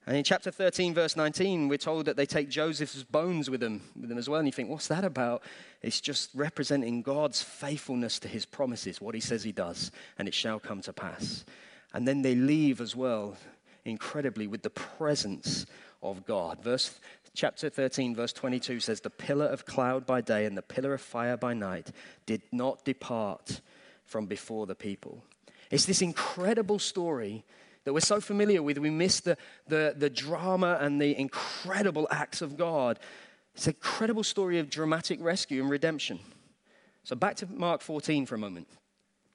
And 0.08 0.18
in 0.18 0.24
chapter 0.24 0.50
13, 0.50 0.96
verse 0.96 1.16
19, 1.16 1.68
we're 1.68 1.78
told 1.78 2.06
that 2.06 2.18
they 2.18 2.26
take 2.26 2.50
Joseph's 2.50 3.04
bones 3.04 3.52
with 3.52 3.60
them, 3.60 3.82
with 4.00 4.10
them 4.10 4.18
as 4.18 4.28
well. 4.28 4.40
And 4.40 4.48
you 4.48 4.52
think, 4.52 4.70
what's 4.70 4.88
that 4.88 5.06
about? 5.06 5.44
It's 5.84 6.02
just 6.02 6.32
representing 6.34 7.04
God's 7.04 7.44
faithfulness 7.44 8.18
to 8.20 8.28
his 8.28 8.46
promises, 8.46 9.00
what 9.00 9.14
he 9.14 9.22
says 9.22 9.44
he 9.44 9.52
does, 9.52 9.92
and 10.18 10.28
it 10.28 10.34
shall 10.34 10.60
come 10.60 10.82
to 10.82 10.94
pass. 10.94 11.46
And 11.94 12.08
then 12.08 12.24
they 12.24 12.34
leave 12.34 12.82
as 12.82 12.96
well, 12.96 13.38
incredibly, 13.86 14.48
with 14.48 14.64
the 14.64 14.72
presence 14.72 15.68
of 16.02 16.26
God. 16.26 16.64
Verse 16.64 17.00
chapter 17.36 17.70
13, 17.70 18.16
verse 18.16 18.34
22 18.34 18.80
says, 18.80 19.02
The 19.02 19.10
pillar 19.12 19.46
of 19.46 19.66
cloud 19.66 20.08
by 20.08 20.22
day 20.22 20.46
and 20.46 20.58
the 20.58 20.64
pillar 20.64 20.96
of 20.96 21.02
fire 21.02 21.38
by 21.38 21.54
night 21.54 21.92
did 22.26 22.42
not 22.52 22.84
depart 22.86 23.62
from 24.04 24.26
before 24.26 24.66
the 24.66 24.76
people. 24.76 25.24
It's 25.72 25.86
this 25.86 26.02
incredible 26.02 26.80
story 26.80 27.44
that 27.86 27.94
we're 27.94 28.02
so 28.02 28.22
familiar 28.22 28.62
with. 28.62 28.78
We 28.78 28.90
miss 28.90 29.22
the, 29.22 29.38
the, 29.68 29.96
the 29.98 30.10
drama 30.10 30.78
and 30.80 31.02
the 31.02 31.18
incredible 31.20 32.08
acts 32.12 32.42
of 32.42 32.58
God. 32.58 33.00
It's 33.56 33.68
an 33.68 33.74
incredible 33.74 34.24
story 34.24 34.60
of 34.60 34.70
dramatic 34.70 35.20
rescue 35.22 35.62
and 35.62 35.70
redemption. 35.70 36.20
So 37.04 37.16
back 37.16 37.36
to 37.38 37.48
Mark 37.48 37.82
14 37.82 38.26
for 38.26 38.36
a 38.36 38.38
moment. 38.38 38.68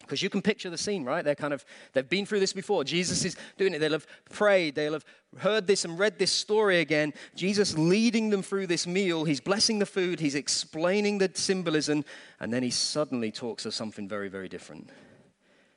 Because 0.00 0.22
you 0.22 0.30
can 0.30 0.40
picture 0.40 0.70
the 0.70 0.78
scene, 0.78 1.04
right? 1.04 1.24
They're 1.24 1.34
kind 1.34 1.52
of, 1.52 1.64
they've 1.92 2.08
been 2.08 2.26
through 2.26 2.38
this 2.38 2.52
before. 2.52 2.84
Jesus 2.84 3.24
is 3.24 3.36
doing 3.58 3.74
it. 3.74 3.80
They'll 3.80 3.90
have 3.90 4.06
prayed. 4.30 4.76
They'll 4.76 4.92
have 4.92 5.04
heard 5.38 5.66
this 5.66 5.84
and 5.84 5.98
read 5.98 6.16
this 6.16 6.30
story 6.30 6.78
again. 6.78 7.12
Jesus 7.34 7.76
leading 7.76 8.30
them 8.30 8.42
through 8.42 8.68
this 8.68 8.86
meal. 8.86 9.24
He's 9.24 9.40
blessing 9.40 9.80
the 9.80 9.86
food. 9.86 10.20
He's 10.20 10.36
explaining 10.36 11.18
the 11.18 11.32
symbolism. 11.34 12.04
And 12.38 12.52
then 12.52 12.62
he 12.62 12.70
suddenly 12.70 13.32
talks 13.32 13.66
of 13.66 13.74
something 13.74 14.08
very, 14.08 14.28
very 14.28 14.48
different. 14.48 14.90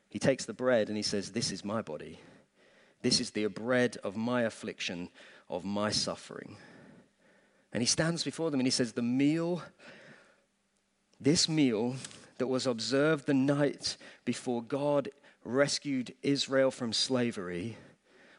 He 0.10 0.20
takes 0.20 0.46
the 0.46 0.54
bread 0.54 0.88
and 0.88 0.98
he 0.98 1.04
says, 1.04 1.32
This 1.32 1.52
is 1.52 1.64
my 1.64 1.82
body. 1.82 2.20
This 3.02 3.22
is 3.22 3.32
the 3.32 3.46
bread 3.46 3.98
of 4.04 4.18
my 4.18 4.42
affliction, 4.42 5.10
of 5.50 5.64
my 5.64 5.92
suffering. 5.92 6.58
And 7.72 7.82
he 7.82 7.88
stands 7.88 8.24
before 8.24 8.52
them 8.52 8.60
and 8.60 8.68
he 8.68 8.72
says, 8.72 8.94
The 8.94 9.02
meal, 9.02 9.62
this 11.20 11.48
meal 11.48 11.96
that 12.40 12.48
was 12.48 12.66
observed 12.66 13.26
the 13.26 13.34
night 13.34 13.98
before 14.26 14.64
God 14.64 15.10
rescued 15.46 16.14
Israel 16.24 16.72
from 16.72 16.92
slavery, 16.92 17.78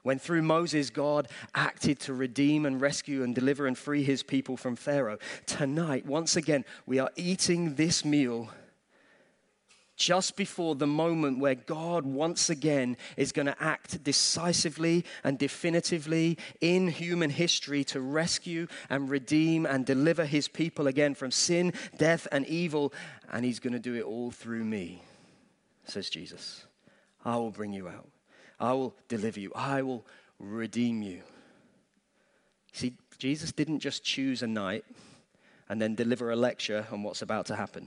when 0.03 0.19
through 0.19 0.43
Moses 0.43 0.91
God 0.91 1.29
acted 1.55 2.01
to 2.01 2.15
redeem 2.15 2.67
and 2.67 2.81
rescue 2.81 3.23
and 3.23 3.35
deliver 3.35 3.67
and 3.67 3.77
free 3.77 4.03
his 4.03 4.23
people 4.23 4.57
from 4.57 4.77
Pharaoh, 4.77 5.19
tonight, 5.47 6.07
once 6.07 6.37
again, 6.37 6.65
we 6.87 6.99
are 6.99 7.11
eating 7.17 7.75
this 7.75 8.05
meal 8.05 8.51
just 10.01 10.35
before 10.35 10.75
the 10.75 10.87
moment 10.87 11.39
where 11.39 11.55
God 11.55 12.07
once 12.07 12.49
again 12.49 12.97
is 13.19 13.33
going 13.33 13.45
to 13.45 13.63
act 13.63 14.03
decisively 14.03 15.05
and 15.23 15.39
definitively 15.39 16.39
in 16.63 16.89
human 16.89 17.29
history 17.29 17.85
to 17.85 18.01
rescue 18.01 18.67
and 18.89 19.11
redeem 19.11 19.67
and 19.67 19.85
deliver 19.85 20.25
his 20.25 20.49
people 20.49 20.87
again 20.87 21.15
from 21.15 21.31
sin, 21.31 21.75
death, 21.99 22.27
and 22.33 22.47
evil. 22.47 22.95
And 23.31 23.45
he's 23.45 23.61
going 23.61 23.75
to 23.75 23.79
do 23.79 23.95
it 23.95 24.05
all 24.05 24.31
through 24.31 24.65
me, 24.65 25.03
says 25.85 26.09
Jesus. 26.09 26.65
I 27.23 27.37
will 27.37 27.51
bring 27.51 27.75
you 27.75 27.87
out, 27.87 28.09
I 28.59 28.73
will 28.73 28.97
deliver 29.09 29.39
you, 29.39 29.53
I 29.55 29.83
will 29.83 30.07
redeem 30.39 31.03
you. 31.03 31.21
See, 32.73 32.95
Jesus 33.19 33.53
didn't 33.53 33.81
just 33.81 34.03
choose 34.03 34.43
a 34.43 34.47
night 34.47 34.87
and 35.69 35.81
then 35.81 35.95
deliver 35.95 36.31
a 36.31 36.37
lecture 36.37 36.87
on 36.91 37.03
what's 37.03 37.21
about 37.21 37.45
to 37.47 37.57
happen. 37.57 37.87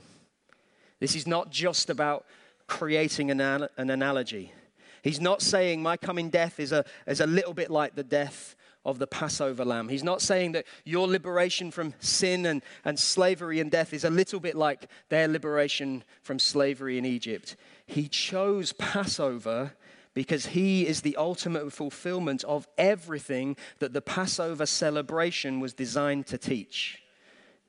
This 1.03 1.17
is 1.17 1.27
not 1.27 1.49
just 1.49 1.89
about 1.89 2.25
creating 2.65 3.29
an, 3.29 3.41
an 3.41 3.89
analogy. 3.89 4.53
He's 5.01 5.19
not 5.19 5.41
saying 5.41 5.83
my 5.83 5.97
coming 5.97 6.29
death 6.29 6.61
is 6.61 6.71
a, 6.71 6.85
is 7.05 7.19
a 7.19 7.27
little 7.27 7.53
bit 7.53 7.69
like 7.69 7.95
the 7.95 8.05
death 8.05 8.55
of 8.85 8.99
the 8.99 9.07
Passover 9.07 9.65
lamb. 9.65 9.89
He's 9.89 10.01
not 10.01 10.21
saying 10.21 10.53
that 10.53 10.65
your 10.85 11.05
liberation 11.05 11.71
from 11.71 11.93
sin 11.99 12.45
and, 12.45 12.61
and 12.85 12.97
slavery 12.97 13.59
and 13.59 13.69
death 13.69 13.91
is 13.93 14.05
a 14.05 14.09
little 14.09 14.39
bit 14.39 14.55
like 14.55 14.89
their 15.09 15.27
liberation 15.27 16.05
from 16.21 16.39
slavery 16.39 16.97
in 16.97 17.05
Egypt. 17.05 17.57
He 17.85 18.07
chose 18.07 18.71
Passover 18.71 19.73
because 20.13 20.45
he 20.45 20.87
is 20.87 21.01
the 21.01 21.17
ultimate 21.17 21.73
fulfillment 21.73 22.45
of 22.45 22.65
everything 22.77 23.57
that 23.79 23.91
the 23.91 24.01
Passover 24.01 24.65
celebration 24.65 25.59
was 25.59 25.73
designed 25.73 26.27
to 26.27 26.37
teach. 26.37 27.02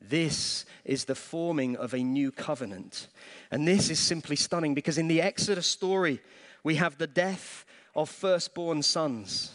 This 0.09 0.65
is 0.85 1.05
the 1.05 1.15
forming 1.15 1.77
of 1.77 1.95
a 1.95 2.03
new 2.03 2.31
covenant. 2.31 3.09
And 3.51 3.67
this 3.67 3.91
is 3.91 3.99
simply 3.99 4.37
stunning 4.37 4.75
because 4.75 4.99
in 4.99 5.09
the 5.09 5.23
Exodus 5.23 5.67
story, 5.67 6.21
we 6.63 6.77
have 6.77 6.99
the 6.99 7.07
death 7.07 7.65
of 7.95 8.11
firstborn 8.11 8.83
sons. 8.83 9.53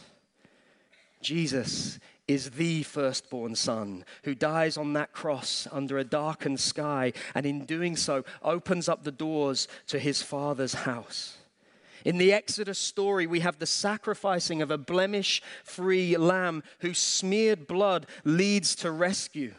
Jesus 1.21 1.99
is 2.27 2.51
the 2.51 2.83
firstborn 2.83 3.55
son 3.55 4.05
who 4.23 4.35
dies 4.35 4.77
on 4.77 4.93
that 4.93 5.11
cross 5.11 5.67
under 5.71 5.97
a 5.97 6.03
darkened 6.03 6.59
sky 6.59 7.11
and 7.33 7.45
in 7.45 7.65
doing 7.65 7.95
so 7.95 8.23
opens 8.43 8.87
up 8.87 9.03
the 9.03 9.11
doors 9.11 9.67
to 9.87 9.97
his 9.97 10.21
father's 10.21 10.73
house. 10.73 11.37
In 12.05 12.17
the 12.17 12.31
Exodus 12.31 12.79
story, 12.79 13.27
we 13.27 13.41
have 13.41 13.59
the 13.59 13.65
sacrificing 13.65 14.61
of 14.61 14.71
a 14.71 14.77
blemish 14.77 15.41
free 15.63 16.15
lamb 16.15 16.63
whose 16.79 16.99
smeared 16.99 17.67
blood 17.67 18.05
leads 18.23 18.75
to 18.75 18.91
rescue. 18.91 19.53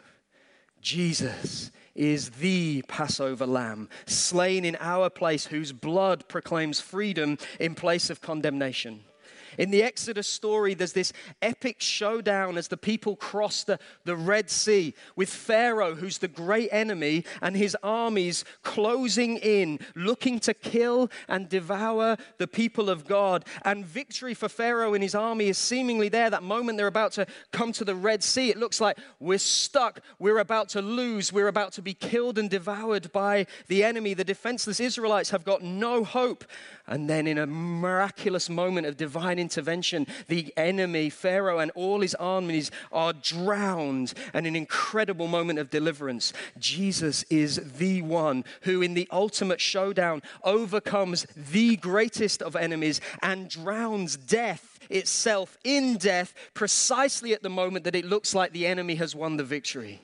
Jesus 0.80 1.70
is 1.94 2.30
the 2.30 2.82
Passover 2.88 3.46
lamb, 3.46 3.88
slain 4.06 4.64
in 4.64 4.76
our 4.80 5.10
place, 5.10 5.46
whose 5.46 5.72
blood 5.72 6.28
proclaims 6.28 6.80
freedom 6.80 7.36
in 7.58 7.74
place 7.74 8.10
of 8.10 8.20
condemnation. 8.20 9.04
In 9.60 9.70
the 9.70 9.82
Exodus 9.82 10.26
story, 10.26 10.72
there's 10.72 10.94
this 10.94 11.12
epic 11.42 11.82
showdown 11.82 12.56
as 12.56 12.68
the 12.68 12.78
people 12.78 13.14
cross 13.14 13.62
the, 13.62 13.78
the 14.06 14.16
Red 14.16 14.48
Sea 14.48 14.94
with 15.16 15.28
Pharaoh, 15.28 15.94
who's 15.94 16.16
the 16.16 16.28
great 16.28 16.70
enemy, 16.72 17.26
and 17.42 17.54
his 17.54 17.76
armies 17.82 18.46
closing 18.62 19.36
in, 19.36 19.78
looking 19.94 20.40
to 20.40 20.54
kill 20.54 21.10
and 21.28 21.46
devour 21.46 22.16
the 22.38 22.46
people 22.46 22.88
of 22.88 23.06
God. 23.06 23.44
And 23.62 23.84
victory 23.84 24.32
for 24.32 24.48
Pharaoh 24.48 24.94
and 24.94 25.02
his 25.02 25.14
army 25.14 25.48
is 25.48 25.58
seemingly 25.58 26.08
there. 26.08 26.30
That 26.30 26.42
moment 26.42 26.78
they're 26.78 26.86
about 26.86 27.12
to 27.12 27.26
come 27.52 27.72
to 27.72 27.84
the 27.84 27.94
Red 27.94 28.24
Sea, 28.24 28.48
it 28.48 28.56
looks 28.56 28.80
like 28.80 28.96
we're 29.18 29.36
stuck, 29.36 30.00
we're 30.18 30.38
about 30.38 30.70
to 30.70 30.80
lose, 30.80 31.34
we're 31.34 31.48
about 31.48 31.72
to 31.72 31.82
be 31.82 31.92
killed 31.92 32.38
and 32.38 32.48
devoured 32.48 33.12
by 33.12 33.46
the 33.68 33.84
enemy. 33.84 34.14
The 34.14 34.24
defenseless 34.24 34.80
Israelites 34.80 35.28
have 35.28 35.44
got 35.44 35.60
no 35.60 36.02
hope. 36.02 36.46
And 36.86 37.08
then, 37.08 37.28
in 37.28 37.38
a 37.38 37.46
miraculous 37.46 38.50
moment 38.50 38.86
of 38.86 38.96
divine 38.96 39.38
intervention, 39.50 40.06
the 40.28 40.52
enemy, 40.56 41.10
Pharaoh, 41.10 41.58
and 41.58 41.72
all 41.74 42.00
his 42.00 42.14
armies 42.14 42.70
are 42.92 43.12
drowned. 43.12 44.14
And 44.32 44.46
an 44.46 44.54
incredible 44.54 45.26
moment 45.26 45.58
of 45.58 45.70
deliverance. 45.70 46.32
Jesus 46.58 47.24
is 47.24 47.56
the 47.78 48.02
one 48.02 48.44
who, 48.62 48.80
in 48.80 48.94
the 48.94 49.08
ultimate 49.10 49.60
showdown, 49.60 50.22
overcomes 50.44 51.26
the 51.34 51.76
greatest 51.76 52.42
of 52.42 52.54
enemies 52.54 53.00
and 53.22 53.50
drowns 53.50 54.16
death 54.16 54.78
itself 54.88 55.58
in 55.64 55.96
death 55.96 56.32
precisely 56.54 57.32
at 57.32 57.42
the 57.42 57.50
moment 57.50 57.84
that 57.84 57.96
it 57.96 58.04
looks 58.04 58.34
like 58.34 58.52
the 58.52 58.66
enemy 58.66 58.94
has 58.94 59.14
won 59.16 59.36
the 59.36 59.44
victory. 59.44 60.00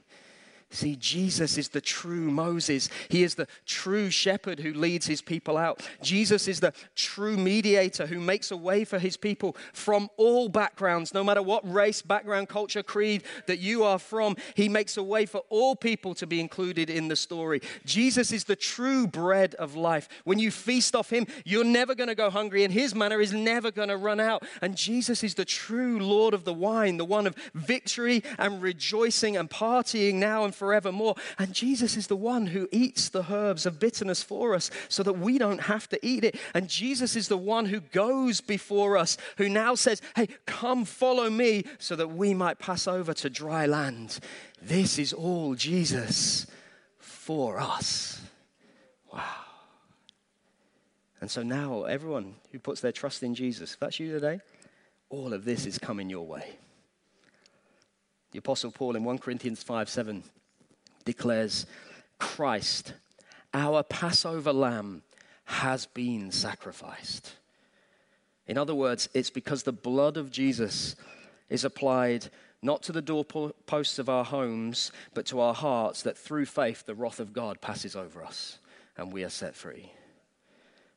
See, 0.76 0.94
Jesus 0.96 1.56
is 1.56 1.70
the 1.70 1.80
true 1.80 2.30
Moses. 2.30 2.90
He 3.08 3.22
is 3.22 3.34
the 3.34 3.48
true 3.64 4.10
shepherd 4.10 4.60
who 4.60 4.74
leads 4.74 5.06
his 5.06 5.22
people 5.22 5.56
out. 5.56 5.80
Jesus 6.02 6.48
is 6.48 6.60
the 6.60 6.74
true 6.94 7.38
mediator 7.38 8.06
who 8.06 8.20
makes 8.20 8.50
a 8.50 8.58
way 8.58 8.84
for 8.84 8.98
his 8.98 9.16
people 9.16 9.56
from 9.72 10.10
all 10.18 10.50
backgrounds, 10.50 11.14
no 11.14 11.24
matter 11.24 11.40
what 11.40 11.66
race, 11.72 12.02
background, 12.02 12.50
culture, 12.50 12.82
creed 12.82 13.22
that 13.46 13.58
you 13.58 13.84
are 13.84 13.98
from. 13.98 14.36
He 14.54 14.68
makes 14.68 14.98
a 14.98 15.02
way 15.02 15.24
for 15.24 15.42
all 15.48 15.76
people 15.76 16.14
to 16.16 16.26
be 16.26 16.40
included 16.40 16.90
in 16.90 17.08
the 17.08 17.16
story. 17.16 17.62
Jesus 17.86 18.30
is 18.30 18.44
the 18.44 18.54
true 18.54 19.06
bread 19.06 19.54
of 19.54 19.76
life. 19.76 20.10
When 20.24 20.38
you 20.38 20.50
feast 20.50 20.94
off 20.94 21.08
him, 21.08 21.26
you're 21.46 21.64
never 21.64 21.94
going 21.94 22.08
to 22.08 22.14
go 22.14 22.28
hungry, 22.28 22.64
and 22.64 22.72
his 22.72 22.94
manna 22.94 23.16
is 23.16 23.32
never 23.32 23.70
going 23.70 23.88
to 23.88 23.96
run 23.96 24.20
out. 24.20 24.44
And 24.60 24.76
Jesus 24.76 25.24
is 25.24 25.36
the 25.36 25.46
true 25.46 25.98
Lord 26.00 26.34
of 26.34 26.44
the 26.44 26.52
wine, 26.52 26.98
the 26.98 27.06
one 27.06 27.26
of 27.26 27.34
victory 27.54 28.22
and 28.38 28.60
rejoicing 28.60 29.38
and 29.38 29.48
partying 29.48 30.16
now 30.16 30.44
and 30.44 30.54
forevermore. 30.66 31.14
And 31.38 31.52
Jesus 31.52 31.96
is 31.96 32.08
the 32.08 32.16
one 32.16 32.48
who 32.48 32.68
eats 32.72 33.08
the 33.08 33.32
herbs 33.32 33.66
of 33.66 33.78
bitterness 33.78 34.20
for 34.20 34.52
us 34.52 34.68
so 34.88 35.04
that 35.04 35.12
we 35.12 35.38
don't 35.38 35.60
have 35.60 35.88
to 35.90 35.98
eat 36.04 36.24
it. 36.24 36.36
And 36.54 36.68
Jesus 36.68 37.14
is 37.14 37.28
the 37.28 37.36
one 37.36 37.66
who 37.66 37.78
goes 37.78 38.40
before 38.40 38.96
us, 38.96 39.16
who 39.38 39.48
now 39.48 39.76
says, 39.76 40.02
Hey, 40.16 40.28
come 40.44 40.84
follow 40.84 41.30
me 41.30 41.62
so 41.78 41.94
that 41.94 42.08
we 42.08 42.34
might 42.34 42.58
pass 42.58 42.88
over 42.88 43.14
to 43.14 43.30
dry 43.30 43.66
land. 43.66 44.18
This 44.60 44.98
is 44.98 45.12
all 45.12 45.54
Jesus 45.54 46.48
for 46.98 47.60
us. 47.60 48.20
Wow. 49.12 49.22
And 51.20 51.30
so 51.30 51.44
now, 51.44 51.84
everyone 51.84 52.34
who 52.50 52.58
puts 52.58 52.80
their 52.80 52.92
trust 52.92 53.22
in 53.22 53.36
Jesus, 53.36 53.74
if 53.74 53.80
that's 53.80 54.00
you 54.00 54.10
today, 54.10 54.40
all 55.10 55.32
of 55.32 55.44
this 55.44 55.64
is 55.64 55.78
coming 55.78 56.10
your 56.10 56.26
way. 56.26 56.56
The 58.32 58.40
Apostle 58.40 58.72
Paul 58.72 58.96
in 58.96 59.04
1 59.04 59.18
Corinthians 59.18 59.62
5 59.62 59.88
7 59.88 60.24
declares 61.06 61.64
Christ, 62.18 62.92
our 63.54 63.82
Passover 63.82 64.52
lamb, 64.52 65.02
has 65.44 65.86
been 65.86 66.30
sacrificed. 66.30 67.32
In 68.46 68.58
other 68.58 68.74
words, 68.74 69.08
it's 69.14 69.30
because 69.30 69.62
the 69.62 69.72
blood 69.72 70.18
of 70.18 70.30
Jesus 70.30 70.96
is 71.48 71.64
applied 71.64 72.28
not 72.62 72.82
to 72.82 72.92
the 72.92 73.02
doorposts 73.02 73.98
of 73.98 74.08
our 74.08 74.24
homes, 74.24 74.92
but 75.14 75.24
to 75.26 75.40
our 75.40 75.54
hearts, 75.54 76.02
that 76.02 76.18
through 76.18 76.46
faith 76.46 76.84
the 76.84 76.94
wrath 76.94 77.20
of 77.20 77.32
God 77.32 77.60
passes 77.60 77.96
over 77.96 78.22
us 78.22 78.58
and 78.96 79.12
we 79.12 79.24
are 79.24 79.30
set 79.30 79.54
free. 79.54 79.92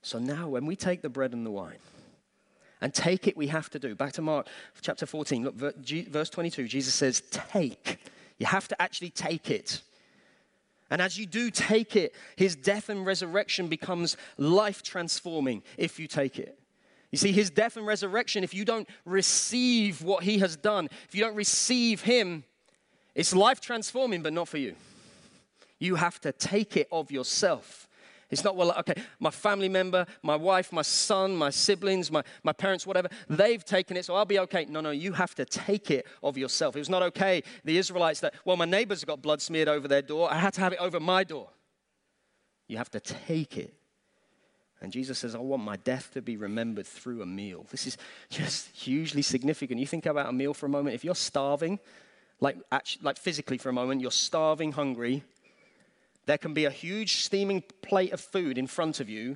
So 0.02 0.20
now, 0.20 0.48
when 0.48 0.66
we 0.66 0.76
take 0.76 1.02
the 1.02 1.10
bread 1.10 1.34
and 1.34 1.46
the 1.46 1.52
wine, 1.52 1.80
and 2.82 2.94
take 2.94 3.28
it, 3.28 3.36
we 3.36 3.48
have 3.48 3.70
to 3.72 3.80
do. 3.80 3.94
Back 3.96 4.14
to 4.14 4.22
Mark 4.22 4.48
chapter 4.82 5.06
14, 5.06 5.44
look, 5.44 5.56
verse 5.56 6.30
22, 6.30 6.68
Jesus 6.68 6.94
says, 6.94 7.22
Take. 7.30 7.98
You 8.38 8.46
have 8.46 8.70
to 8.70 8.82
actually 8.82 9.10
take 9.10 9.52
it. 9.52 9.82
And 10.90 11.02
as 11.02 11.18
you 11.18 11.26
do 11.26 11.52
take 11.52 11.96
it, 11.96 12.16
his 12.36 12.56
death 12.56 12.90
and 12.90 13.06
resurrection 13.06 13.68
becomes 13.68 14.18
life 14.38 14.82
transforming 14.82 15.64
if 15.78 16.00
you 16.00 16.08
take 16.08 16.40
it. 16.40 16.58
You 17.12 17.18
see, 17.18 17.32
his 17.32 17.50
death 17.50 17.76
and 17.76 17.86
resurrection, 17.86 18.44
if 18.44 18.54
you 18.54 18.66
don't 18.66 18.88
receive 19.06 20.02
what 20.02 20.24
he 20.24 20.40
has 20.40 20.56
done, 20.56 20.90
if 21.08 21.16
you 21.16 21.22
don't 21.22 21.36
receive 21.36 22.02
him, 22.02 22.44
it's 23.16 23.36
life 23.36 23.60
transforming, 23.60 24.22
but 24.22 24.34
not 24.34 24.48
for 24.48 24.58
you. 24.58 24.76
You 25.80 25.96
have 25.96 26.22
to 26.22 26.32
take 26.32 26.78
it 26.78 26.88
of 26.92 27.12
yourself. 27.12 27.89
It's 28.32 28.44
not, 28.44 28.56
well, 28.56 28.72
okay, 28.80 28.94
my 29.20 29.32
family 29.32 29.70
member, 29.70 30.06
my 30.22 30.36
wife, 30.36 30.72
my 30.72 30.84
son, 30.84 31.36
my 31.36 31.50
siblings, 31.50 32.12
my, 32.12 32.24
my 32.44 32.54
parents, 32.54 32.86
whatever, 32.86 33.10
they've 33.28 33.64
taken 33.66 33.98
it, 33.98 34.06
so 34.06 34.16
I'll 34.16 34.26
be 34.26 34.40
okay. 34.40 34.66
No, 34.66 34.82
no, 34.82 34.92
you 34.92 35.14
have 35.14 35.34
to 35.36 35.46
take 35.46 35.90
it 35.90 36.06
of 36.22 36.38
yourself. 36.38 36.76
It 36.76 36.80
was 36.80 36.90
not 36.90 37.02
okay, 37.02 37.42
the 37.64 37.78
Israelites, 37.78 38.20
that, 38.20 38.36
well, 38.46 38.56
my 38.56 38.66
neighbors 38.66 39.04
got 39.04 39.22
blood 39.22 39.42
smeared 39.42 39.68
over 39.68 39.88
their 39.88 40.04
door. 40.04 40.32
I 40.32 40.38
had 40.38 40.54
to 40.54 40.62
have 40.62 40.74
it 40.74 40.80
over 40.80 41.00
my 41.00 41.24
door. 41.24 41.50
You 42.68 42.78
have 42.78 42.92
to 42.92 43.00
take 43.00 43.58
it. 43.58 43.74
And 44.82 44.92
Jesus 44.94 45.20
says, 45.20 45.36
I 45.36 45.40
want 45.40 45.64
my 45.64 45.76
death 45.76 46.12
to 46.14 46.22
be 46.22 46.38
remembered 46.38 46.88
through 46.88 47.22
a 47.22 47.26
meal. 47.26 47.66
This 47.72 47.88
is 47.88 47.98
just 48.30 48.70
hugely 48.70 49.24
significant. 49.24 49.80
You 49.80 49.88
think 49.88 50.06
about 50.06 50.30
a 50.30 50.32
meal 50.32 50.54
for 50.54 50.68
a 50.68 50.70
moment. 50.70 50.96
If 50.96 51.04
you're 51.04 51.16
starving, 51.16 51.80
like, 52.40 52.58
actually, 52.72 53.04
like 53.04 53.18
physically 53.18 53.58
for 53.58 53.70
a 53.70 53.74
moment, 53.74 54.02
you're 54.02 54.12
starving, 54.12 54.72
hungry, 54.72 55.24
there 56.30 56.38
can 56.38 56.54
be 56.54 56.66
a 56.66 56.70
huge 56.70 57.24
steaming 57.24 57.64
plate 57.82 58.14
of 58.14 58.22
food 58.22 58.60
in 58.60 58.68
front 58.68 59.00
of 59.00 59.10
you, 59.10 59.36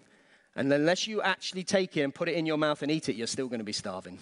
and 0.56 0.72
unless 0.72 1.08
you 1.08 1.24
actually 1.24 1.64
take 1.64 1.98
it 1.98 2.02
and 2.02 2.14
put 2.14 2.30
it 2.30 2.36
in 2.36 2.46
your 2.46 2.60
mouth 2.60 2.84
and 2.84 2.92
eat 2.92 3.10
it, 3.10 3.16
you're 3.16 3.26
still 3.26 3.48
going 3.48 3.62
to 3.62 3.66
be 3.66 3.74
starving. 3.74 4.20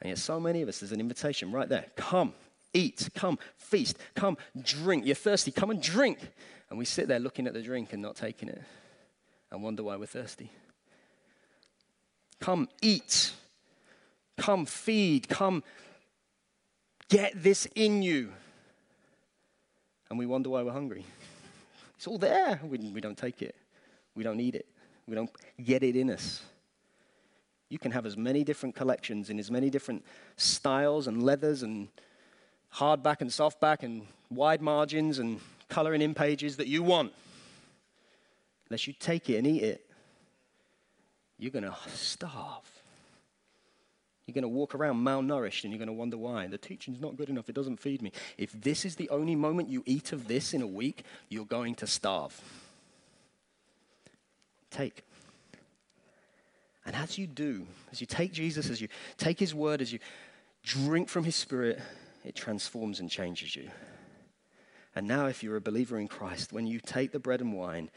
And 0.00 0.08
yet, 0.08 0.18
so 0.18 0.40
many 0.40 0.60
of 0.62 0.68
us, 0.68 0.80
there's 0.80 0.90
an 0.90 0.98
invitation 0.98 1.52
right 1.52 1.68
there. 1.68 1.86
Come, 1.94 2.34
eat, 2.72 3.10
come, 3.14 3.38
feast, 3.56 3.96
come, 4.16 4.36
drink. 4.60 5.06
You're 5.06 5.14
thirsty, 5.14 5.52
come 5.52 5.70
and 5.70 5.80
drink. 5.80 6.18
And 6.68 6.80
we 6.80 6.84
sit 6.84 7.06
there 7.06 7.20
looking 7.20 7.46
at 7.46 7.52
the 7.52 7.62
drink 7.62 7.92
and 7.92 8.02
not 8.02 8.16
taking 8.16 8.48
it 8.48 8.60
and 9.52 9.62
wonder 9.62 9.84
why 9.84 9.94
we're 9.94 10.06
thirsty. 10.06 10.50
Come, 12.40 12.68
eat. 12.82 13.30
Come, 14.36 14.66
feed. 14.66 15.28
Come, 15.28 15.62
get 17.08 17.40
this 17.40 17.68
in 17.76 18.02
you 18.02 18.32
and 20.14 20.18
we 20.20 20.26
wonder 20.26 20.48
why 20.48 20.62
we're 20.62 20.70
hungry. 20.72 21.04
It's 21.96 22.06
all 22.06 22.18
there. 22.18 22.60
We, 22.62 22.78
we 22.78 23.00
don't 23.00 23.16
take 23.16 23.40
it, 23.40 23.56
we 24.14 24.22
don't 24.22 24.36
need 24.36 24.54
it, 24.54 24.66
we 25.08 25.14
don't 25.14 25.30
get 25.62 25.82
it 25.82 25.96
in 25.96 26.10
us. 26.10 26.42
You 27.68 27.78
can 27.78 27.92
have 27.92 28.04
as 28.04 28.16
many 28.16 28.44
different 28.44 28.74
collections 28.74 29.30
in 29.30 29.38
as 29.38 29.50
many 29.50 29.70
different 29.70 30.04
styles 30.36 31.06
and 31.06 31.22
leathers 31.22 31.62
and 31.62 31.88
hardback 32.74 33.22
and 33.22 33.30
softback 33.30 33.82
and 33.82 34.06
wide 34.30 34.60
margins 34.60 35.18
and 35.18 35.40
coloring 35.68 36.02
in 36.02 36.14
pages 36.14 36.56
that 36.58 36.66
you 36.66 36.82
want. 36.82 37.12
Unless 38.68 38.86
you 38.86 38.92
take 38.92 39.30
it 39.30 39.38
and 39.38 39.46
eat 39.46 39.62
it, 39.62 39.86
you're 41.38 41.52
going 41.52 41.64
to 41.64 41.74
starve. 41.88 42.73
You're 44.26 44.34
going 44.34 44.42
to 44.42 44.48
walk 44.48 44.74
around 44.74 45.04
malnourished 45.04 45.64
and 45.64 45.72
you're 45.72 45.78
going 45.78 45.88
to 45.88 45.92
wonder 45.92 46.16
why. 46.16 46.46
The 46.46 46.56
teaching's 46.56 47.00
not 47.00 47.16
good 47.16 47.28
enough, 47.28 47.48
it 47.48 47.54
doesn't 47.54 47.78
feed 47.78 48.00
me. 48.00 48.12
If 48.38 48.52
this 48.52 48.84
is 48.84 48.96
the 48.96 49.10
only 49.10 49.36
moment 49.36 49.68
you 49.68 49.82
eat 49.86 50.12
of 50.12 50.28
this 50.28 50.54
in 50.54 50.62
a 50.62 50.66
week, 50.66 51.04
you're 51.28 51.44
going 51.44 51.74
to 51.76 51.86
starve. 51.86 52.40
Take. 54.70 55.04
And 56.86 56.96
as 56.96 57.18
you 57.18 57.26
do, 57.26 57.66
as 57.92 58.00
you 58.00 58.06
take 58.06 58.32
Jesus, 58.32 58.70
as 58.70 58.80
you 58.80 58.88
take 59.16 59.38
his 59.38 59.54
word, 59.54 59.80
as 59.80 59.92
you 59.92 59.98
drink 60.62 61.08
from 61.08 61.24
his 61.24 61.36
spirit, 61.36 61.80
it 62.24 62.34
transforms 62.34 63.00
and 63.00 63.10
changes 63.10 63.54
you. 63.54 63.70
And 64.96 65.08
now, 65.08 65.26
if 65.26 65.42
you're 65.42 65.56
a 65.56 65.60
believer 65.60 65.98
in 65.98 66.08
Christ, 66.08 66.52
when 66.52 66.66
you 66.66 66.80
take 66.80 67.12
the 67.12 67.18
bread 67.18 67.40
and 67.40 67.52
wine, 67.52 67.90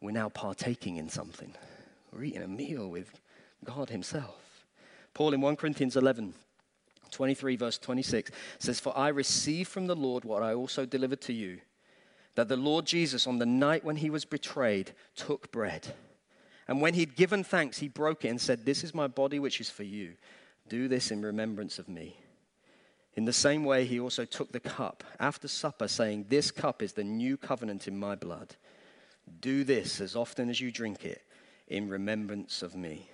we're 0.00 0.10
now 0.10 0.28
partaking 0.28 0.96
in 0.96 1.08
something. 1.08 1.54
We're 2.12 2.24
eating 2.24 2.42
a 2.42 2.48
meal 2.48 2.88
with 2.88 3.20
God 3.64 3.90
himself. 3.90 4.49
Paul 5.14 5.34
in 5.34 5.40
1 5.40 5.56
Corinthians 5.56 5.96
11 5.96 6.34
23, 7.10 7.56
verse 7.56 7.78
26 7.78 8.30
says, 8.58 8.78
For 8.78 8.96
I 8.96 9.08
received 9.08 9.68
from 9.68 9.86
the 9.86 9.96
Lord 9.96 10.24
what 10.24 10.42
I 10.42 10.54
also 10.54 10.86
delivered 10.86 11.20
to 11.22 11.32
you, 11.32 11.58
that 12.36 12.48
the 12.48 12.56
Lord 12.56 12.86
Jesus, 12.86 13.26
on 13.26 13.38
the 13.38 13.46
night 13.46 13.84
when 13.84 13.96
he 13.96 14.10
was 14.10 14.24
betrayed, 14.24 14.92
took 15.16 15.50
bread. 15.50 15.94
And 16.68 16.80
when 16.80 16.94
he'd 16.94 17.16
given 17.16 17.42
thanks, 17.42 17.78
he 17.78 17.88
broke 17.88 18.24
it 18.24 18.28
and 18.28 18.40
said, 18.40 18.64
This 18.64 18.84
is 18.84 18.94
my 18.94 19.08
body, 19.08 19.40
which 19.40 19.60
is 19.60 19.68
for 19.68 19.82
you. 19.82 20.12
Do 20.68 20.86
this 20.86 21.10
in 21.10 21.22
remembrance 21.22 21.80
of 21.80 21.88
me. 21.88 22.16
In 23.14 23.24
the 23.24 23.32
same 23.32 23.64
way, 23.64 23.84
he 23.84 23.98
also 23.98 24.24
took 24.24 24.52
the 24.52 24.60
cup 24.60 25.02
after 25.18 25.48
supper, 25.48 25.88
saying, 25.88 26.26
This 26.28 26.52
cup 26.52 26.80
is 26.80 26.92
the 26.92 27.02
new 27.02 27.36
covenant 27.36 27.88
in 27.88 27.98
my 27.98 28.14
blood. 28.14 28.54
Do 29.40 29.64
this 29.64 30.00
as 30.00 30.14
often 30.14 30.48
as 30.48 30.60
you 30.60 30.70
drink 30.70 31.04
it 31.04 31.22
in 31.66 31.88
remembrance 31.88 32.62
of 32.62 32.76
me. 32.76 33.10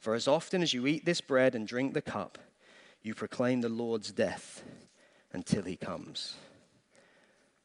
For 0.00 0.14
as 0.14 0.26
often 0.26 0.62
as 0.62 0.72
you 0.72 0.86
eat 0.86 1.04
this 1.04 1.20
bread 1.20 1.54
and 1.54 1.68
drink 1.68 1.92
the 1.92 2.02
cup, 2.02 2.38
you 3.02 3.14
proclaim 3.14 3.60
the 3.60 3.68
Lord's 3.68 4.10
death 4.10 4.64
until 5.32 5.62
he 5.62 5.76
comes. 5.76 6.36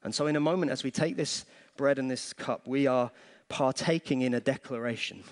And 0.03 0.13
so, 0.13 0.27
in 0.27 0.35
a 0.35 0.41
moment, 0.41 0.71
as 0.71 0.83
we 0.83 0.91
take 0.91 1.15
this 1.15 1.45
bread 1.77 1.97
and 1.97 2.11
this 2.11 2.33
cup, 2.33 2.67
we 2.67 2.87
are 2.87 3.09
partaking 3.49 4.21
in 4.21 4.33
a 4.33 4.39
declaration. 4.39 5.23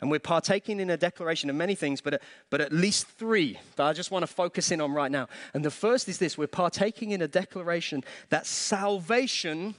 And 0.00 0.10
we're 0.10 0.18
partaking 0.18 0.80
in 0.80 0.90
a 0.90 0.96
declaration 0.96 1.48
of 1.48 1.54
many 1.54 1.76
things, 1.76 2.00
but, 2.00 2.20
but 2.50 2.60
at 2.60 2.72
least 2.72 3.06
three 3.06 3.60
that 3.76 3.86
I 3.86 3.92
just 3.92 4.10
want 4.10 4.24
to 4.24 4.26
focus 4.26 4.72
in 4.72 4.80
on 4.80 4.92
right 4.92 5.10
now. 5.10 5.28
And 5.54 5.64
the 5.64 5.70
first 5.70 6.08
is 6.08 6.18
this 6.18 6.36
we're 6.36 6.48
partaking 6.48 7.12
in 7.12 7.22
a 7.22 7.28
declaration 7.28 8.02
that 8.28 8.44
salvation 8.44 9.76